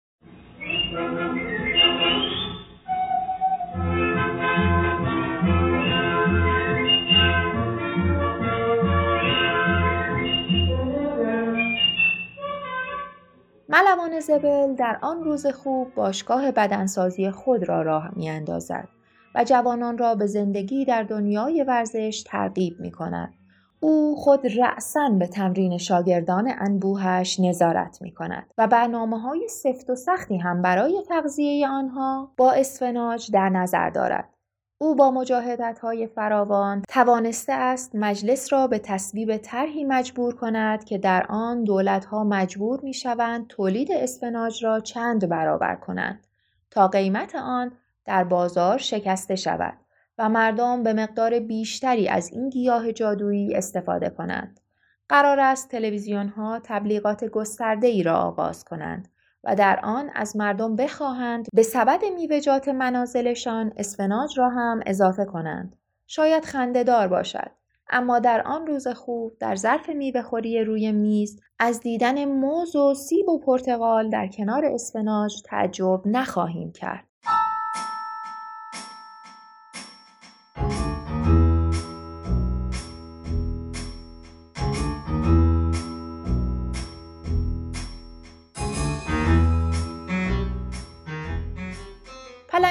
ملوان 13.69 14.19
زبل 14.19 14.75
در 14.75 14.99
آن 15.01 15.23
روز 15.23 15.47
خوب 15.47 15.93
باشگاه 15.93 16.51
بدنسازی 16.51 17.31
خود 17.31 17.69
را 17.69 17.81
راه 17.81 18.11
می 18.15 18.29
اندازد 18.29 18.98
و 19.35 19.43
جوانان 19.43 19.97
را 19.97 20.15
به 20.15 20.27
زندگی 20.27 20.85
در 20.85 21.03
دنیای 21.03 21.63
ورزش 21.63 22.23
ترغیب 22.27 22.79
می 22.79 22.91
کند. 22.91 23.33
او 23.79 24.15
خود 24.15 24.57
رأسا 24.57 25.09
به 25.09 25.27
تمرین 25.27 25.77
شاگردان 25.77 26.53
انبوهش 26.57 27.39
نظارت 27.39 28.01
می 28.01 28.11
کند 28.11 28.53
و 28.57 28.67
برنامه 28.67 29.19
های 29.19 29.47
سفت 29.47 29.89
و 29.89 29.95
سختی 29.95 30.37
هم 30.37 30.61
برای 30.61 31.03
تغذیه 31.09 31.67
آنها 31.67 32.31
با 32.37 32.51
اسفناج 32.51 33.31
در 33.31 33.49
نظر 33.49 33.89
دارد. 33.89 34.29
او 34.81 34.95
با 34.95 35.11
مجاهدت 35.11 35.79
های 35.79 36.07
فراوان 36.07 36.81
توانسته 36.89 37.53
است 37.53 37.95
مجلس 37.95 38.53
را 38.53 38.67
به 38.67 38.79
تصویب 38.79 39.37
طرحی 39.37 39.83
مجبور 39.83 40.35
کند 40.35 40.83
که 40.83 40.97
در 40.97 41.25
آن 41.29 41.63
دولت 41.63 42.05
ها 42.05 42.23
مجبور 42.23 42.79
می 42.83 42.93
شوند 42.93 43.47
تولید 43.47 43.91
اسفناج 43.91 44.63
را 44.63 44.79
چند 44.79 45.29
برابر 45.29 45.75
کنند 45.75 46.27
تا 46.71 46.87
قیمت 46.87 47.35
آن 47.35 47.71
در 48.05 48.23
بازار 48.23 48.77
شکسته 48.77 49.35
شود 49.35 49.77
و 50.17 50.29
مردم 50.29 50.83
به 50.83 50.93
مقدار 50.93 51.39
بیشتری 51.39 52.07
از 52.07 52.29
این 52.33 52.49
گیاه 52.49 52.91
جادویی 52.91 53.55
استفاده 53.55 54.09
کنند. 54.09 54.59
قرار 55.09 55.39
است 55.39 55.69
تلویزیون 55.69 56.27
ها 56.27 56.59
تبلیغات 56.63 57.25
گسترده 57.25 57.87
ای 57.87 58.03
را 58.03 58.17
آغاز 58.17 58.65
کنند 58.65 59.07
و 59.43 59.55
در 59.55 59.79
آن 59.83 60.09
از 60.15 60.35
مردم 60.35 60.75
بخواهند 60.75 61.47
به 61.53 61.63
سبد 61.63 62.05
میوهجات 62.15 62.67
منازلشان 62.67 63.73
اسفناج 63.77 64.39
را 64.39 64.49
هم 64.49 64.79
اضافه 64.85 65.25
کنند. 65.25 65.75
شاید 66.07 66.45
خندهدار 66.45 67.07
باشد. 67.07 67.51
اما 67.89 68.19
در 68.19 68.41
آن 68.41 68.67
روز 68.67 68.87
خوب 68.87 69.37
در 69.39 69.55
ظرف 69.55 69.89
میوهخوری 69.89 70.63
روی 70.63 70.91
میز 70.91 71.41
از 71.59 71.79
دیدن 71.79 72.25
موز 72.25 72.75
و 72.75 72.93
سیب 72.93 73.29
و 73.29 73.39
پرتقال 73.39 74.09
در 74.09 74.27
کنار 74.27 74.65
اسفناج 74.65 75.41
تعجب 75.45 76.01
نخواهیم 76.05 76.71
کرد. 76.71 77.08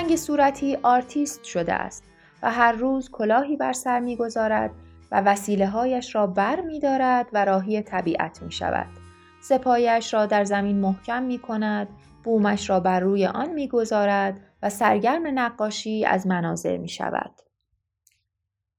پلنگ 0.09 0.19
صورتی 0.19 0.79
آرتیست 0.83 1.45
شده 1.45 1.75
است 1.75 2.05
و 2.43 2.51
هر 2.51 2.73
روز 2.73 3.11
کلاهی 3.11 3.57
بر 3.57 3.73
سر 3.73 4.01
می‌گذارد 4.01 4.71
و 5.11 5.21
وسیله 5.21 5.67
هایش 5.67 6.15
را 6.15 6.27
بر 6.27 6.61
می 6.61 6.81
دارد 6.81 7.29
و 7.33 7.45
راهی 7.45 7.83
طبیعت 7.83 8.43
می 8.43 8.53
شود. 8.53 8.87
سه‌پایه‌اش 9.41 10.15
را 10.15 10.27
در 10.27 10.45
زمین 10.45 10.81
محکم 10.81 11.23
می 11.23 11.39
کند، 11.39 11.89
بومش 12.25 12.71
را 12.71 12.81
بر 12.81 13.01
روی 13.01 13.27
آن 13.27 13.53
می 13.53 13.69
گذارد 13.69 14.41
و 14.63 14.71
سرگرم 14.71 15.39
نقاشی 15.39 16.05
از 16.05 16.27
مناظر 16.27 16.77
می 16.77 16.89
شود. 16.89 17.41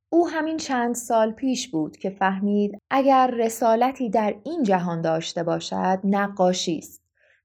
او 0.10 0.30
همین 0.30 0.58
چند 0.58 0.96
سال 0.96 1.32
پیش 1.32 1.68
بود 1.68 1.98
که 1.98 2.10
فهمید 2.10 2.78
اگر 2.92 3.28
رسالتی 3.28 4.10
در 4.10 4.36
این 4.46 4.64
جهان 4.64 5.02
داشته 5.02 5.44
باشد 5.44 6.00
نقاشی 6.04 6.78
است. 6.78 6.99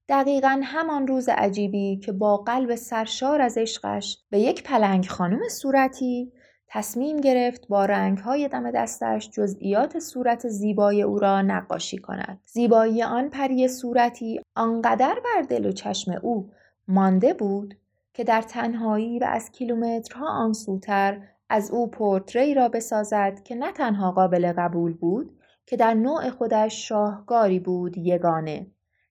دقیقا 0.09 0.61
همان 0.63 1.07
روز 1.07 1.29
عجیبی 1.29 1.97
که 1.97 2.11
با 2.11 2.37
قلب 2.37 2.75
سرشار 2.75 3.41
از 3.41 3.57
عشقش 3.57 4.23
به 4.29 4.39
یک 4.39 4.63
پلنگ 4.63 5.07
خانم 5.07 5.49
صورتی 5.49 6.31
تصمیم 6.67 7.17
گرفت 7.17 7.67
با 7.67 7.85
رنگهای 7.85 8.47
دم 8.47 8.71
دستش 8.71 9.29
جزئیات 9.29 9.99
صورت 9.99 10.47
زیبای 10.47 11.01
او 11.01 11.19
را 11.19 11.41
نقاشی 11.41 11.97
کند. 11.97 12.41
زیبایی 12.45 13.03
آن 13.03 13.29
پری 13.29 13.67
صورتی 13.67 14.41
آنقدر 14.55 15.17
بر 15.23 15.41
دل 15.41 15.65
و 15.65 15.71
چشم 15.71 16.11
او 16.21 16.49
مانده 16.87 17.33
بود 17.33 17.77
که 18.13 18.23
در 18.23 18.41
تنهایی 18.41 19.19
و 19.19 19.23
از 19.23 19.51
کیلومترها 19.51 20.27
آنسوتر 20.27 21.21
از 21.49 21.71
او 21.71 21.91
پورتری 21.91 22.53
را 22.53 22.69
بسازد 22.69 23.43
که 23.43 23.55
نه 23.55 23.71
تنها 23.71 24.11
قابل 24.11 24.53
قبول 24.57 24.93
بود 24.93 25.37
که 25.65 25.77
در 25.77 25.93
نوع 25.93 26.29
خودش 26.29 26.87
شاهکاری 26.87 27.59
بود 27.59 27.97
یگانه 27.97 28.67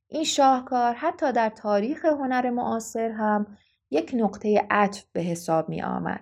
این 0.09 0.25
شاهکار 0.25 0.95
حتی 0.95 1.33
در 1.33 1.49
تاریخ 1.49 2.05
هنر 2.05 2.51
معاصر 2.51 3.11
هم 3.11 3.47
یک 3.91 4.11
نقطه 4.15 4.67
عطف 4.71 5.05
به 5.13 5.21
حساب 5.21 5.69
می 5.69 5.83
آمد 5.83 6.21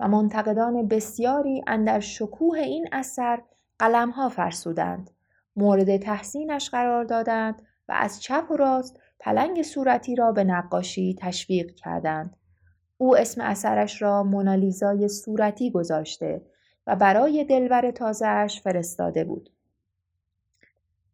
و 0.00 0.08
منتقدان 0.08 0.88
بسیاری 0.88 1.64
اندر 1.66 2.00
شکوه 2.00 2.58
این 2.58 2.88
اثر 2.92 3.42
قلمها 3.78 4.28
فرسودند 4.28 5.10
مورد 5.56 5.96
تحسینش 5.96 6.70
قرار 6.70 7.04
دادند 7.04 7.62
و 7.88 7.92
از 7.96 8.22
چپ 8.22 8.50
و 8.50 8.56
راست 8.56 9.00
پلنگ 9.20 9.62
صورتی 9.62 10.16
را 10.16 10.32
به 10.32 10.44
نقاشی 10.44 11.16
تشویق 11.18 11.74
کردند. 11.74 12.36
او 12.98 13.16
اسم 13.16 13.40
اثرش 13.40 14.02
را 14.02 14.22
مونالیزای 14.22 15.08
صورتی 15.08 15.70
گذاشته 15.70 16.42
و 16.86 16.96
برای 16.96 17.44
دلور 17.44 17.90
تازهش 17.90 18.60
فرستاده 18.60 19.24
بود. 19.24 19.53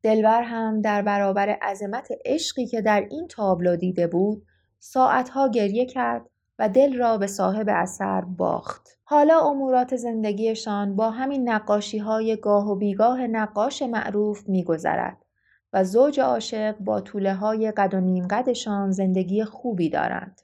دلبر 0.03 0.43
هم 0.43 0.81
در 0.81 1.03
برابر 1.03 1.49
عظمت 1.49 2.09
عشقی 2.25 2.67
که 2.67 2.81
در 2.81 3.07
این 3.11 3.29
تابلو 3.29 3.77
دیده 3.77 4.07
بود 4.07 4.43
ساعتها 4.79 5.49
گریه 5.49 5.87
کرد 5.87 6.27
و 6.59 6.69
دل 6.69 6.99
را 6.99 7.19
به 7.19 7.27
صاحب 7.27 7.67
اثر 7.69 8.21
باخت. 8.21 8.99
حالا 9.05 9.41
امورات 9.41 9.97
زندگیشان 9.97 10.97
با 10.97 11.11
همین 11.11 11.49
نقاشی 11.49 11.99
های 11.99 12.37
گاه 12.37 12.71
و 12.71 12.77
بیگاه 12.77 13.27
نقاش 13.27 13.83
معروف 13.83 14.49
میگذرد 14.49 15.25
و 15.73 15.85
زوج 15.85 16.21
عاشق 16.21 16.79
با 16.79 17.01
طوله 17.01 17.35
های 17.35 17.71
قد 17.71 17.95
و 17.95 18.01
نیم 18.01 18.27
قدشان 18.29 18.91
زندگی 18.91 19.45
خوبی 19.45 19.91
دارند. 19.91 20.41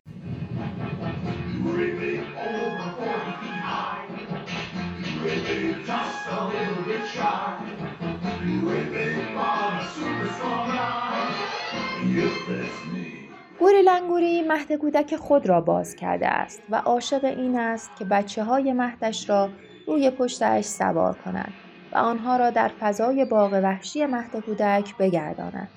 لنگوری 13.87 14.43
مهد 14.43 14.73
کودک 14.73 15.17
خود 15.17 15.47
را 15.47 15.61
باز 15.61 15.97
کرده 15.97 16.29
است 16.29 16.63
و 16.71 16.77
عاشق 16.77 17.25
این 17.25 17.59
است 17.59 17.91
که 17.99 18.05
بچه 18.05 18.45
های 18.45 18.73
مهدش 18.73 19.31
را 19.31 19.49
روی 19.87 20.11
پشتش 20.11 20.65
سوار 20.65 21.17
کند 21.25 21.53
و 21.93 21.97
آنها 21.97 22.37
را 22.37 22.51
در 22.51 22.71
فضای 22.81 23.25
باغ 23.25 23.53
وحشی 23.53 24.07
مهد 24.07 24.37
کودک 24.37 24.97
بگرداند. 24.97 25.69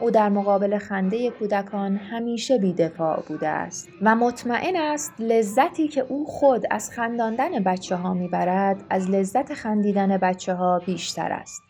او 0.00 0.10
در 0.10 0.28
مقابل 0.28 0.78
خنده 0.78 1.30
کودکان 1.30 1.96
همیشه 1.96 2.58
بیدفاع 2.58 3.22
بوده 3.28 3.48
است 3.48 3.88
و 4.02 4.16
مطمئن 4.16 4.76
است 4.76 5.12
لذتی 5.18 5.88
که 5.88 6.00
او 6.08 6.26
خود 6.26 6.64
از 6.70 6.90
خنداندن 6.90 7.62
بچه 7.62 7.96
ها 7.96 8.14
می‌برد 8.14 8.84
از 8.90 9.10
لذت 9.10 9.54
خندیدن 9.54 10.16
بچه 10.16 10.54
ها 10.54 10.78
بیشتر 10.86 11.32
است. 11.32 11.62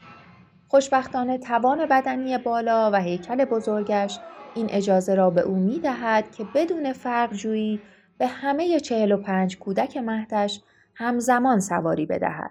خوشبختانه 0.69 1.39
توان 1.39 1.87
بدنی 1.87 2.39
بالا 2.39 2.91
و 2.93 2.97
هیکل 2.97 3.45
بزرگش 3.45 4.19
این 4.55 4.67
اجازه 4.71 5.15
را 5.15 5.31
به 5.31 5.41
او 5.41 5.57
می 5.57 5.81
دهد 5.81 6.31
که 6.33 6.45
بدون 6.55 6.93
فرق 6.93 7.33
جویی 7.33 7.81
به 8.19 8.27
همه 8.27 8.81
چهل 8.81 9.13
و 9.13 9.17
پنج 9.17 9.59
کودک 9.59 9.97
مهدش 9.97 10.63
همزمان 10.95 11.61
سواری 11.61 12.07
بدهد. 12.07 12.51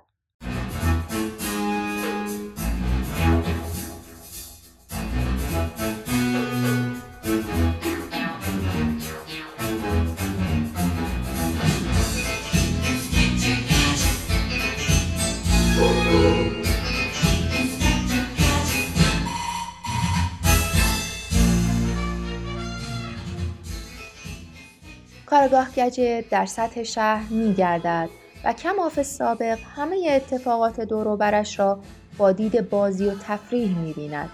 کارگاه 25.43 25.71
گجت 25.71 26.29
در 26.29 26.45
سطح 26.45 26.83
شهر 26.83 27.33
می 27.33 27.53
گردد 27.53 28.09
و 28.45 28.53
کماف 28.53 29.01
سابق 29.01 29.59
همه 29.75 30.09
اتفاقات 30.11 30.81
دوروبرش 30.81 31.59
را 31.59 31.79
با 32.17 32.31
دید 32.31 32.69
بازی 32.69 33.05
و 33.05 33.13
تفریح 33.15 33.77
می 33.77 33.93
بیند. 33.93 34.29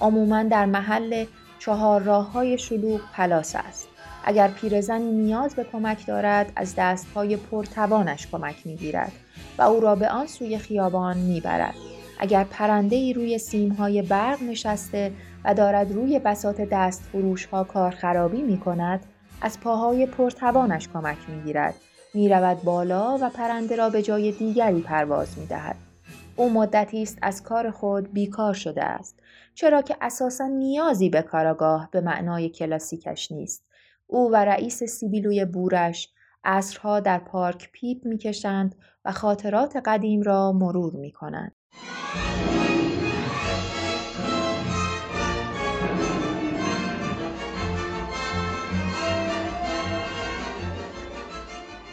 عموما 0.00 0.42
در 0.42 0.64
محل 0.64 1.24
چهار 1.58 2.02
راه 2.02 2.32
های 2.32 2.58
شلوغ 2.58 3.00
پلاس 3.12 3.56
است. 3.56 3.88
اگر 4.24 4.48
پیرزنی 4.48 5.12
نیاز 5.12 5.54
به 5.54 5.64
کمک 5.72 6.06
دارد 6.06 6.52
از 6.56 6.74
دستهای 6.78 7.36
پرتوانش 7.36 8.26
کمک 8.26 8.56
می 8.64 8.76
گیرد 8.76 9.12
و 9.58 9.62
او 9.62 9.80
را 9.80 9.94
به 9.94 10.08
آن 10.08 10.26
سوی 10.26 10.58
خیابان 10.58 11.16
می 11.16 11.40
برد. 11.40 11.74
اگر 12.18 12.44
پرنده 12.44 12.96
ای 12.96 13.12
روی 13.12 13.40
های 13.78 14.02
برق 14.02 14.42
نشسته 14.42 15.12
و 15.44 15.54
دارد 15.54 15.92
روی 15.92 16.18
بسات 16.18 16.60
دست 16.60 17.02
فروش 17.12 17.46
ها 17.46 17.64
کار 17.64 17.90
خرابی 17.90 18.42
می 18.42 18.58
کند 18.58 19.00
از 19.44 19.60
پاهای 19.60 20.06
پرتوانش 20.06 20.88
کمک 20.88 21.16
می 21.28 21.42
گیرد. 21.42 21.74
می 22.14 22.28
رود 22.28 22.62
بالا 22.62 23.18
و 23.20 23.30
پرنده 23.30 23.76
را 23.76 23.90
به 23.90 24.02
جای 24.02 24.32
دیگری 24.32 24.80
پرواز 24.80 25.38
می 25.38 25.46
دهد. 25.46 25.76
او 26.36 26.50
مدتی 26.50 27.02
است 27.02 27.18
از 27.22 27.42
کار 27.42 27.70
خود 27.70 28.12
بیکار 28.12 28.54
شده 28.54 28.84
است 28.84 29.20
چرا 29.54 29.82
که 29.82 29.96
اساسا 30.00 30.46
نیازی 30.46 31.08
به 31.08 31.22
کاراگاه 31.22 31.88
به 31.90 32.00
معنای 32.00 32.48
کلاسیکش 32.48 33.32
نیست 33.32 33.64
او 34.06 34.32
و 34.32 34.36
رئیس 34.36 34.84
سیبیلوی 34.84 35.44
بورش 35.44 36.12
عصرها 36.44 37.00
در 37.00 37.18
پارک 37.18 37.70
پیپ 37.72 38.06
می‌کشند 38.06 38.74
و 39.04 39.12
خاطرات 39.12 39.76
قدیم 39.76 40.22
را 40.22 40.52
مرور 40.52 40.96
می 40.96 41.12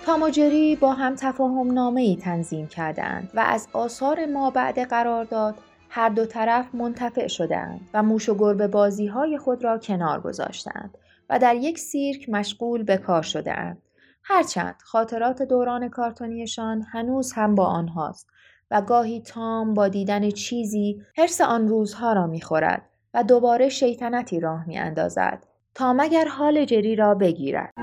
کنند. 0.05 0.19
تام 0.19 0.23
و 0.23 0.29
جری 0.29 0.75
با 0.75 0.93
هم 0.93 1.15
تفاهم 1.15 1.71
نامه 1.71 2.01
ای 2.01 2.15
تنظیم 2.15 2.67
کردند 2.67 3.31
و 3.33 3.39
از 3.39 3.67
آثار 3.73 4.25
ما 4.25 4.49
بعد 4.49 4.79
قرارداد 4.79 5.55
هر 5.89 6.09
دو 6.09 6.25
طرف 6.25 6.75
منتفع 6.75 7.27
شدند 7.27 7.89
و 7.93 8.03
موش 8.03 8.29
و 8.29 8.35
گربه 8.35 8.67
بازی 8.67 9.07
های 9.07 9.37
خود 9.37 9.63
را 9.63 9.77
کنار 9.77 10.21
گذاشتند 10.21 10.97
و 11.29 11.39
در 11.39 11.55
یک 11.55 11.79
سیرک 11.79 12.29
مشغول 12.29 12.83
به 12.83 12.97
کار 12.97 13.21
شدهاند. 13.21 13.81
هرچند 14.23 14.75
خاطرات 14.83 15.41
دوران 15.41 15.89
کارتونیشان 15.89 16.85
هنوز 16.91 17.33
هم 17.33 17.55
با 17.55 17.65
آنهاست 17.65 18.27
و 18.71 18.81
گاهی 18.81 19.21
تام 19.21 19.73
با 19.73 19.87
دیدن 19.87 20.29
چیزی 20.29 21.01
حرس 21.17 21.41
آن 21.41 21.67
روزها 21.67 22.13
را 22.13 22.27
می‌خورد 22.27 22.81
و 23.13 23.23
دوباره 23.23 23.69
شیطنتی 23.69 24.39
راه 24.39 24.67
میاندازد 24.67 25.43
تا 25.75 25.93
مگر 25.93 26.25
حال 26.27 26.65
جری 26.65 26.95
را 26.95 27.15
بگیرد. 27.15 27.80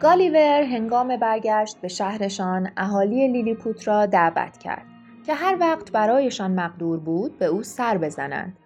گالیور 0.00 0.62
هنگام 0.62 1.16
برگشت 1.16 1.80
به 1.80 1.88
شهرشان 1.88 2.70
اهالی 2.76 3.28
لیلیپوت 3.28 3.88
را 3.88 4.06
دعوت 4.06 4.58
کرد 4.58 4.86
که 5.26 5.34
هر 5.34 5.56
وقت 5.60 5.92
برایشان 5.92 6.50
مقدور 6.50 6.98
بود 6.98 7.38
به 7.38 7.46
او 7.46 7.62
سر 7.62 7.98
بزنند. 7.98 8.56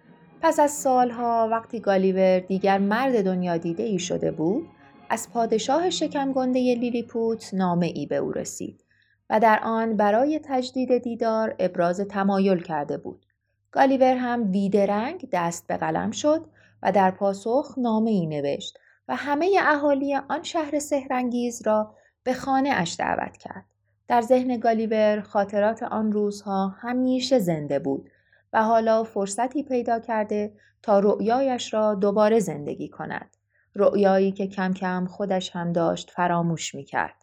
پس 0.41 0.59
از 0.59 0.71
سالها 0.71 1.47
وقتی 1.51 1.79
گالیور 1.79 2.39
دیگر 2.39 2.77
مرد 2.77 3.25
دنیا 3.25 3.57
دیده 3.57 3.83
ای 3.83 3.99
شده 3.99 4.31
بود 4.31 4.67
از 5.09 5.31
پادشاه 5.33 5.89
شکمگنده 5.89 6.59
لیلیپوت 6.59 7.53
نامه 7.53 7.85
ای 7.85 8.05
به 8.05 8.15
او 8.15 8.31
رسید 8.31 8.83
و 9.29 9.39
در 9.39 9.59
آن 9.63 9.97
برای 9.97 10.39
تجدید 10.43 10.97
دیدار 10.97 11.55
ابراز 11.59 11.99
تمایل 11.99 12.61
کرده 12.61 12.97
بود. 12.97 13.25
گالیور 13.71 14.15
هم 14.15 14.51
بیدرنگ 14.51 15.29
دست 15.31 15.67
به 15.67 15.77
قلم 15.77 16.11
شد 16.11 16.45
و 16.83 16.91
در 16.91 17.11
پاسخ 17.11 17.75
نامه 17.77 18.11
ای 18.11 18.25
نوشت 18.25 18.77
و 19.07 19.15
همه 19.15 19.59
اهالی 19.61 20.15
آن 20.15 20.43
شهر 20.43 20.79
سهرنگیز 20.79 21.67
را 21.67 21.95
به 22.23 22.33
خانه 22.33 22.69
اش 22.69 22.95
دعوت 22.99 23.37
کرد. 23.37 23.65
در 24.07 24.21
ذهن 24.21 24.57
گالیور 24.57 25.21
خاطرات 25.21 25.83
آن 25.83 26.11
روزها 26.11 26.67
همیشه 26.67 27.39
زنده 27.39 27.79
بود 27.79 28.09
و 28.53 28.63
حالا 28.63 29.03
فرصتی 29.03 29.63
پیدا 29.63 29.99
کرده 29.99 30.53
تا 30.81 30.99
رؤیایش 30.99 31.73
را 31.73 31.95
دوباره 31.95 32.39
زندگی 32.39 32.89
کند. 32.89 33.37
رؤیایی 33.75 34.31
که 34.31 34.47
کم 34.47 34.73
کم 34.73 35.05
خودش 35.05 35.55
هم 35.55 35.71
داشت 35.71 36.11
فراموش 36.11 36.75
می 36.75 36.83
کرد. 36.83 37.15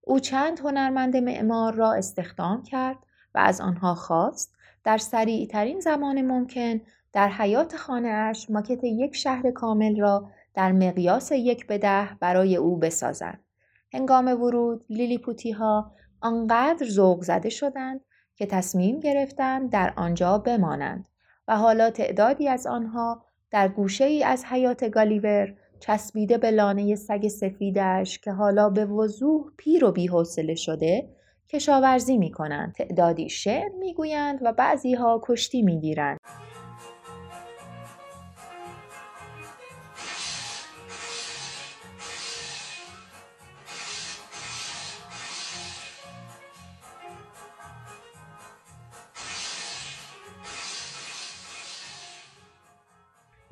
او 0.00 0.20
چند 0.20 0.60
هنرمند 0.60 1.16
معمار 1.16 1.74
را 1.74 1.92
استخدام 1.92 2.62
کرد 2.62 2.96
و 3.34 3.38
از 3.38 3.60
آنها 3.60 3.94
خواست 3.94 4.54
در 4.84 4.98
سریع 4.98 5.46
ترین 5.46 5.80
زمان 5.80 6.22
ممکن 6.22 6.80
در 7.12 7.28
حیات 7.28 7.76
خانه 7.76 8.08
اش 8.08 8.50
ماکت 8.50 8.84
یک 8.84 9.16
شهر 9.16 9.50
کامل 9.50 10.00
را 10.00 10.30
در 10.54 10.72
مقیاس 10.72 11.32
یک 11.32 11.66
به 11.66 11.78
ده 11.78 12.08
برای 12.20 12.56
او 12.56 12.76
بسازند. 12.76 13.44
هنگام 13.92 14.42
ورود 14.42 14.84
لیلیپوتی 14.88 15.50
ها 15.50 15.92
آنقدر 16.20 16.86
ذوق 16.88 17.22
زده 17.22 17.48
شدند 17.48 18.00
که 18.36 18.46
تصمیم 18.46 19.00
گرفتند 19.00 19.70
در 19.70 19.92
آنجا 19.96 20.38
بمانند 20.38 21.08
و 21.48 21.56
حالا 21.56 21.90
تعدادی 21.90 22.48
از 22.48 22.66
آنها 22.66 23.24
در 23.50 23.68
گوشه 23.68 24.04
ای 24.04 24.24
از 24.24 24.44
حیات 24.44 24.84
گالیور 24.84 25.54
چسبیده 25.80 26.38
به 26.38 26.50
لانه 26.50 26.94
سگ 26.94 27.28
سفیدش 27.28 28.18
که 28.18 28.32
حالا 28.32 28.70
به 28.70 28.86
وضوح 28.86 29.44
پیر 29.56 29.84
و 29.84 29.92
بیحوصله 29.92 30.54
شده 30.54 31.08
کشاورزی 31.48 32.18
می 32.18 32.30
کنند. 32.30 32.74
تعدادی 32.74 33.28
شعر 33.28 33.68
می 33.68 33.94
گویند 33.94 34.38
و 34.42 34.52
بعضی 34.52 34.94
ها 34.94 35.20
کشتی 35.24 35.62
می 35.62 35.80
گیرند. 35.80 36.18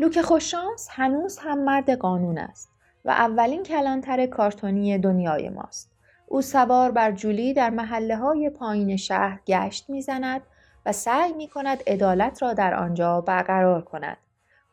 لوک 0.00 0.20
خوششانس 0.20 0.88
هنوز 0.90 1.38
هم 1.38 1.64
مرد 1.64 1.90
قانون 1.90 2.38
است 2.38 2.68
و 3.04 3.10
اولین 3.10 3.62
کلانتر 3.62 4.26
کارتونی 4.26 4.98
دنیای 4.98 5.48
ماست. 5.48 5.92
او 6.26 6.42
سوار 6.42 6.90
بر 6.90 7.12
جولی 7.12 7.54
در 7.54 7.70
محله 7.70 8.16
های 8.16 8.50
پایین 8.50 8.96
شهر 8.96 9.40
گشت 9.46 9.90
می‌زند 9.90 10.40
و 10.86 10.92
سعی 10.92 11.32
می 11.32 11.48
کند 11.48 11.82
عدالت 11.86 12.42
را 12.42 12.52
در 12.52 12.74
آنجا 12.74 13.20
برقرار 13.20 13.82
کند. 13.82 14.16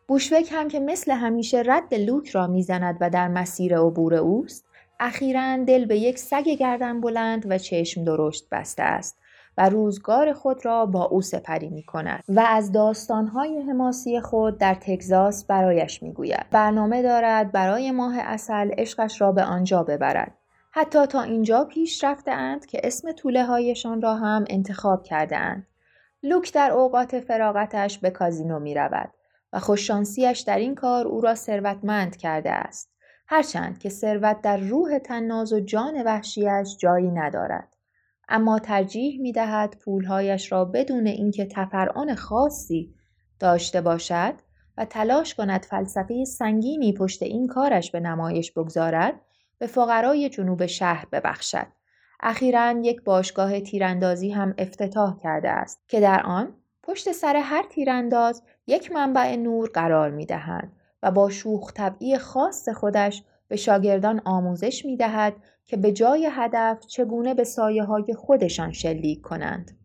بوشوک 0.07 0.49
هم 0.51 0.67
که 0.67 0.79
مثل 0.79 1.11
همیشه 1.11 1.63
رد 1.65 1.93
لوک 1.93 2.29
را 2.29 2.47
می‌زند 2.47 2.97
و 3.01 3.09
در 3.09 3.27
مسیر 3.27 3.79
عبور 3.79 4.13
اوست، 4.15 4.65
اخیرا 4.99 5.57
دل 5.57 5.85
به 5.85 5.97
یک 5.97 6.19
سگ 6.19 6.43
گردن 6.43 7.01
بلند 7.01 7.51
و 7.51 7.57
چشم 7.57 8.03
درشت 8.03 8.47
بسته 8.51 8.83
است 8.83 9.17
و 9.57 9.69
روزگار 9.69 10.33
خود 10.33 10.65
را 10.65 10.85
با 10.85 11.03
او 11.03 11.21
سپری 11.21 11.69
می 11.69 11.83
کند 11.83 12.23
و 12.27 12.39
از 12.39 12.71
داستانهای 12.71 13.61
حماسی 13.61 14.21
خود 14.21 14.57
در 14.57 14.73
تگزاس 14.73 15.45
برایش 15.45 16.03
می 16.03 16.13
گوید. 16.13 16.45
برنامه 16.51 17.01
دارد 17.01 17.51
برای 17.51 17.91
ماه 17.91 18.19
اصل 18.19 18.71
عشقش 18.77 19.21
را 19.21 19.31
به 19.31 19.43
آنجا 19.43 19.83
ببرد. 19.83 20.33
حتی 20.71 21.05
تا 21.05 21.21
اینجا 21.21 21.63
پیش 21.63 22.03
رفته 22.03 22.31
اند 22.31 22.65
که 22.65 22.81
اسم 22.83 23.11
طوله 23.11 23.43
هایشان 23.45 24.01
را 24.01 24.15
هم 24.15 24.45
انتخاب 24.49 25.03
کرده 25.03 25.37
اند. 25.37 25.67
لوک 26.23 26.53
در 26.53 26.71
اوقات 26.71 27.19
فراغتش 27.19 27.99
به 27.99 28.09
کازینو 28.09 28.59
می 28.59 28.75
رود 28.75 29.09
و 29.53 29.59
خوششانسیش 29.59 30.39
در 30.39 30.57
این 30.57 30.75
کار 30.75 31.07
او 31.07 31.21
را 31.21 31.35
ثروتمند 31.35 32.15
کرده 32.15 32.51
است. 32.51 32.91
هرچند 33.27 33.79
که 33.79 33.89
ثروت 33.89 34.41
در 34.41 34.57
روح 34.57 34.99
تناز 34.99 35.53
و 35.53 35.59
جان 35.59 36.03
وحشیش 36.03 36.77
جایی 36.77 37.11
ندارد. 37.11 37.76
اما 38.29 38.59
ترجیح 38.59 39.21
می 39.21 39.31
دهد 39.31 39.77
پولهایش 39.85 40.51
را 40.51 40.65
بدون 40.65 41.07
اینکه 41.07 41.45
تفرعان 41.45 42.15
خاصی 42.15 42.93
داشته 43.39 43.81
باشد 43.81 44.33
و 44.77 44.85
تلاش 44.85 45.35
کند 45.35 45.65
فلسفه 45.65 46.25
سنگینی 46.25 46.93
پشت 46.93 47.23
این 47.23 47.47
کارش 47.47 47.91
به 47.91 47.99
نمایش 47.99 48.51
بگذارد 48.51 49.13
به 49.57 49.67
فقرای 49.67 50.29
جنوب 50.29 50.65
شهر 50.65 51.05
ببخشد. 51.11 51.67
اخیرا 52.19 52.71
یک 52.83 53.03
باشگاه 53.03 53.59
تیراندازی 53.59 54.29
هم 54.29 54.53
افتتاح 54.57 55.17
کرده 55.17 55.49
است 55.49 55.81
که 55.87 55.99
در 55.99 56.21
آن 56.25 56.53
پشت 56.83 57.11
سر 57.11 57.35
هر 57.35 57.63
تیرانداز 57.69 58.43
یک 58.67 58.91
منبع 58.91 59.35
نور 59.35 59.69
قرار 59.73 60.11
می 60.11 60.25
دهند 60.25 60.71
و 61.03 61.11
با 61.11 61.29
شوخ 61.29 61.73
طبعی 61.73 62.17
خاص 62.17 62.69
خودش 62.69 63.23
به 63.47 63.55
شاگردان 63.55 64.21
آموزش 64.25 64.85
می 64.85 64.97
دهد 64.97 65.33
که 65.67 65.77
به 65.77 65.91
جای 65.91 66.29
هدف 66.31 66.85
چگونه 66.85 67.33
به 67.33 67.43
سایه 67.43 67.83
های 67.83 68.13
خودشان 68.13 68.71
شلیک 68.71 69.21
کنند. 69.21 69.79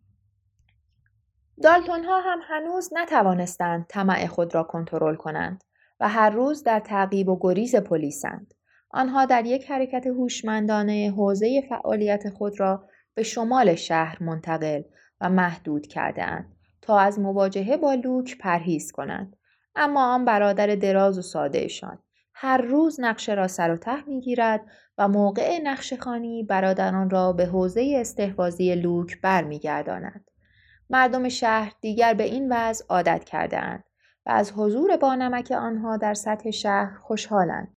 دالتون 1.62 2.05
ها 2.05 2.21
هم 2.21 2.38
هنوز 2.42 2.90
نتوانستند 2.92 3.87
طمع 3.88 4.27
خود 4.27 4.55
را 4.55 4.62
کنترل 4.62 5.14
کنند 5.14 5.64
و 6.01 6.09
هر 6.09 6.31
روز 6.31 6.62
در 6.62 6.81
تعقیب 6.81 7.29
و 7.29 7.38
گریز 7.40 7.77
پلیسند. 7.77 8.55
آنها 8.90 9.25
در 9.25 9.47
یک 9.47 9.71
حرکت 9.71 10.07
هوشمندانه 10.07 11.12
حوزه 11.16 11.66
فعالیت 11.68 12.31
خود 12.31 12.61
را 12.61 12.88
به 13.14 13.23
شمال 13.23 13.75
شهر 13.75 14.23
منتقل 14.23 14.83
و 15.21 15.31
محدود 15.31 15.87
کردهاند 15.87 16.57
تا 16.83 16.99
از 16.99 17.18
مواجهه 17.18 17.77
با 17.77 17.95
لوک 17.95 18.38
پرهیز 18.38 18.92
کنند 18.92 19.37
اما 19.75 20.14
آن 20.14 20.25
برادر 20.25 20.66
دراز 20.66 21.18
و 21.18 21.23
سادهشان 21.23 21.99
هر 22.35 22.59
روز 22.59 23.01
نقشه 23.01 23.35
را 23.35 23.49
سر 23.49 23.71
و 23.71 23.77
ته 23.77 24.05
می‌گیرد 24.09 24.61
و 24.99 25.09
موقع 25.09 25.59
نقشه 25.62 25.97
خانی 25.97 26.42
برادران 26.42 27.11
را 27.11 27.33
به 27.33 27.47
حوزه 27.47 27.97
استحوازی 28.01 28.75
لوک 28.75 29.21
برمیگرداند. 29.21 30.31
مردم 30.90 31.29
شهر 31.29 31.73
دیگر 31.81 32.14
به 32.14 32.25
این 32.25 32.53
وضع 32.53 32.85
عادت 32.88 33.25
کردهاند 33.25 33.85
و 34.27 34.31
از 34.31 34.53
حضور 34.53 34.97
بانمک 34.97 35.53
آنها 35.53 35.97
در 35.97 36.14
سطح 36.14 36.51
شهر 36.51 36.99
خوشحالند. 37.03 37.77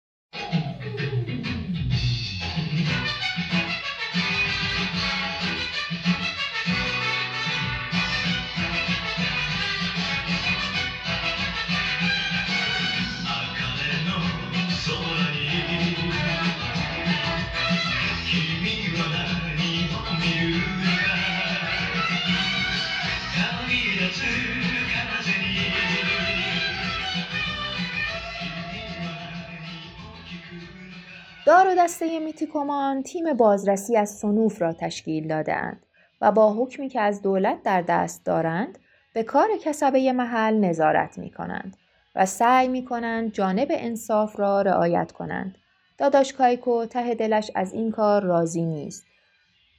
دار 31.53 31.69
و 31.69 31.75
دسته 31.75 32.19
میتیکومان 32.19 33.03
تیم 33.03 33.35
بازرسی 33.35 33.97
از 33.97 34.11
سنوف 34.11 34.62
را 34.62 34.73
تشکیل 34.73 35.29
دادهاند 35.29 35.87
و 36.21 36.33
با 36.33 36.55
حکمی 36.55 36.88
که 36.88 37.01
از 37.01 37.23
دولت 37.23 37.62
در 37.62 37.83
دست 37.83 38.27
دارند 38.27 38.79
به 39.12 39.23
کار 39.23 39.49
کسبه 39.65 40.12
محل 40.12 40.55
نظارت 40.59 41.19
می 41.19 41.31
کنند 41.31 41.77
و 42.15 42.27
سعی 42.27 42.69
می 42.69 42.85
کنند 42.85 43.33
جانب 43.33 43.69
انصاف 43.71 44.41
را 44.41 44.62
رعایت 44.62 45.12
کنند. 45.12 45.59
داداش 45.99 46.33
کایکو 46.33 46.87
ته 46.87 47.15
دلش 47.15 47.51
از 47.55 47.73
این 47.73 47.91
کار 47.91 48.23
راضی 48.23 48.65
نیست 48.65 49.05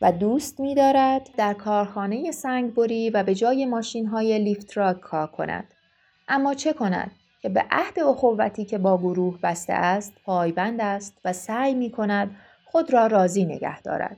و 0.02 0.12
دوست 0.12 0.60
می 0.60 0.76
دارد 0.76 1.30
در 1.38 1.54
کارخانه 1.54 2.32
سنگبری 2.32 3.10
و 3.10 3.24
به 3.24 3.36
جای 3.36 3.66
ماشین 3.66 4.06
های 4.06 4.40
لیفت 4.40 4.78
را 4.78 4.94
کار 4.94 5.28
کند. 5.28 5.74
اما 6.28 6.54
چه 6.54 6.74
کند؟ 6.74 7.12
که 7.44 7.50
به 7.50 7.66
عهد 7.72 8.00
اخوتی 8.00 8.66
که 8.66 8.78
با 8.78 8.98
گروه 8.98 9.40
بسته 9.44 9.74
است 9.74 10.14
پایبند 10.26 10.82
است 10.82 11.18
و 11.26 11.34
سعی 11.34 11.74
می 11.74 11.92
کند 11.92 12.36
خود 12.66 12.94
را 12.94 13.08
راضی 13.08 13.46
نگه 13.46 13.82
دارد. 13.82 14.18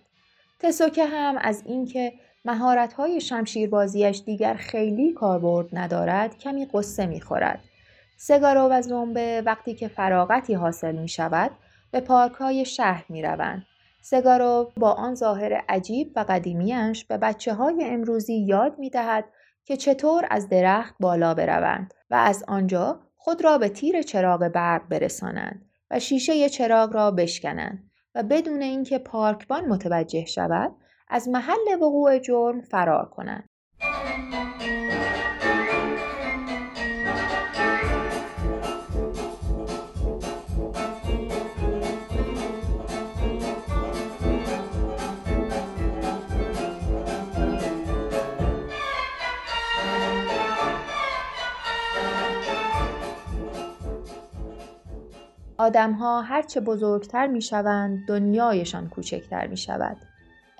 تسوکه 0.59 1.05
هم 1.05 1.37
از 1.37 1.63
اینکه 1.65 2.13
مهارت‌های 2.45 3.21
شمشیربازیش 3.21 4.21
دیگر 4.25 4.53
خیلی 4.53 5.13
کاربرد 5.13 5.67
ندارد 5.73 6.37
کمی 6.37 6.65
قصه 6.73 7.05
می‌خورد. 7.05 7.59
سگارو 8.17 8.67
و 8.71 8.81
زنبه 8.81 9.43
وقتی 9.45 9.75
که 9.75 9.87
فراغتی 9.87 10.53
حاصل 10.53 10.95
می 10.95 11.09
شود 11.09 11.51
به 11.91 11.99
پارک 11.99 12.33
های 12.33 12.65
شهر 12.65 13.05
می 13.09 13.21
روند. 13.21 13.65
سگارو 14.01 14.71
با 14.77 14.91
آن 14.91 15.15
ظاهر 15.15 15.53
عجیب 15.69 16.11
و 16.15 16.25
قدیمیش 16.29 17.05
به 17.05 17.17
بچه 17.17 17.53
های 17.53 17.85
امروزی 17.85 18.35
یاد 18.35 18.79
می 18.79 18.89
دهد 18.89 19.25
که 19.65 19.77
چطور 19.77 20.27
از 20.29 20.49
درخت 20.49 20.95
بالا 20.99 21.33
بروند 21.33 21.93
و 22.09 22.15
از 22.15 22.43
آنجا 22.47 22.99
خود 23.25 23.43
را 23.43 23.57
به 23.57 23.69
تیر 23.69 24.01
چراغ 24.01 24.47
برق 24.47 24.87
برسانند 24.87 25.65
و 25.91 25.99
شیشه 25.99 26.49
چراغ 26.49 26.93
را 26.93 27.11
بشکنند 27.11 27.91
و 28.15 28.23
بدون 28.23 28.61
اینکه 28.61 28.97
پارکبان 28.97 29.65
متوجه 29.65 30.25
شود 30.25 30.75
از 31.09 31.29
محل 31.29 31.81
وقوع 31.81 32.19
جرم 32.19 32.61
فرار 32.61 33.09
کنند. 33.09 33.49
آدمها 55.65 56.21
هرچه 56.21 56.59
بزرگتر 56.61 57.27
می 57.27 57.41
شوند 57.41 58.07
دنیایشان 58.07 58.89
کوچکتر 58.89 59.47
می 59.47 59.57
شود. 59.57 59.97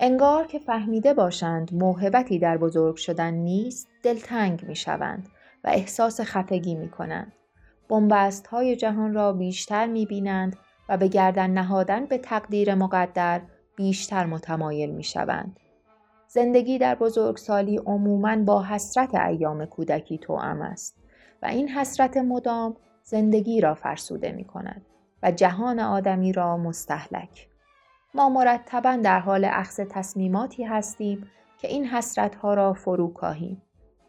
انگار 0.00 0.46
که 0.46 0.58
فهمیده 0.58 1.14
باشند 1.14 1.74
موهبتی 1.74 2.38
در 2.38 2.56
بزرگ 2.56 2.96
شدن 2.96 3.34
نیست 3.34 3.88
دلتنگ 4.02 4.64
می 4.64 4.76
شوند 4.76 5.28
و 5.64 5.68
احساس 5.72 6.20
خفگی 6.20 6.74
می 6.74 6.88
کنند. 6.88 7.32
بنبست 7.88 8.46
های 8.46 8.76
جهان 8.76 9.14
را 9.14 9.32
بیشتر 9.32 9.86
می 9.86 10.06
بینند 10.06 10.56
و 10.88 10.96
به 10.96 11.08
گردن 11.08 11.50
نهادن 11.50 12.06
به 12.06 12.18
تقدیر 12.18 12.74
مقدر 12.74 13.40
بیشتر 13.76 14.26
متمایل 14.26 14.90
می 14.90 15.04
شوند. 15.04 15.60
زندگی 16.28 16.78
در 16.78 16.94
بزرگسالی 16.94 17.76
عموماً 17.76 18.36
با 18.36 18.62
حسرت 18.62 19.14
ایام 19.14 19.64
کودکی 19.64 20.18
توأم 20.18 20.62
است 20.62 20.96
و 21.42 21.46
این 21.46 21.68
حسرت 21.68 22.16
مدام 22.16 22.76
زندگی 23.04 23.60
را 23.60 23.74
فرسوده 23.74 24.32
می 24.32 24.44
کند 24.44 24.82
و 25.22 25.30
جهان 25.30 25.80
آدمی 25.80 26.32
را 26.32 26.56
مستحلک. 26.56 27.48
ما 28.14 28.28
مرتبا 28.28 28.96
در 28.96 29.20
حال 29.20 29.44
اخذ 29.44 29.80
تصمیماتی 29.90 30.64
هستیم 30.64 31.30
که 31.58 31.68
این 31.68 31.88
ها 32.42 32.54
را 32.54 32.72
فرو 32.72 33.12
کاهیم 33.12 33.62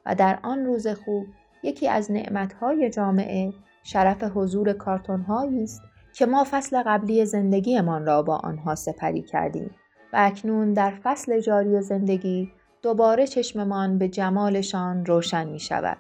و 0.05 0.15
در 0.15 0.39
آن 0.43 0.65
روز 0.65 0.87
خوب 0.87 1.25
یکی 1.63 1.87
از 1.87 2.11
نعمتهای 2.11 2.89
جامعه 2.89 3.53
شرف 3.83 4.23
حضور 4.23 4.73
کارتون 4.73 5.25
است 5.63 5.81
که 6.13 6.25
ما 6.25 6.47
فصل 6.51 6.83
قبلی 6.85 7.25
زندگیمان 7.25 8.05
را 8.05 8.21
با 8.21 8.35
آنها 8.35 8.75
سپری 8.75 9.21
کردیم 9.21 9.71
و 10.13 10.17
اکنون 10.19 10.73
در 10.73 10.93
فصل 11.03 11.39
جاری 11.39 11.81
زندگی 11.81 12.51
دوباره 12.81 13.27
چشممان 13.27 13.97
به 13.97 14.07
جمالشان 14.07 15.05
روشن 15.05 15.47
می 15.47 15.59
شود. 15.59 15.97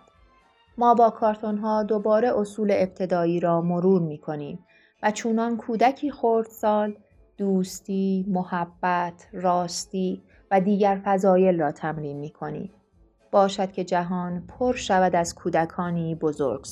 ما 0.77 0.93
با 0.93 1.09
کارتون 1.09 1.57
ها 1.57 1.83
دوباره 1.83 2.39
اصول 2.39 2.71
ابتدایی 2.71 3.39
را 3.39 3.61
مرور 3.61 4.01
می 4.01 4.17
کنیم 4.17 4.65
و 5.03 5.11
چونان 5.11 5.57
کودکی 5.57 6.09
سال 6.43 6.97
دوستی، 7.37 8.25
محبت، 8.27 9.27
راستی 9.33 10.23
و 10.51 10.61
دیگر 10.61 11.01
فضایل 11.05 11.59
را 11.59 11.71
تمرین 11.71 12.17
می 12.17 12.29
کنیم. 12.29 12.73
باشد 13.31 13.71
که 13.71 13.83
جهان 13.83 14.47
پر 14.47 14.75
شود 14.75 15.15
از 15.15 15.35
کودکانی 15.35 16.15
بزرگ 16.15 16.65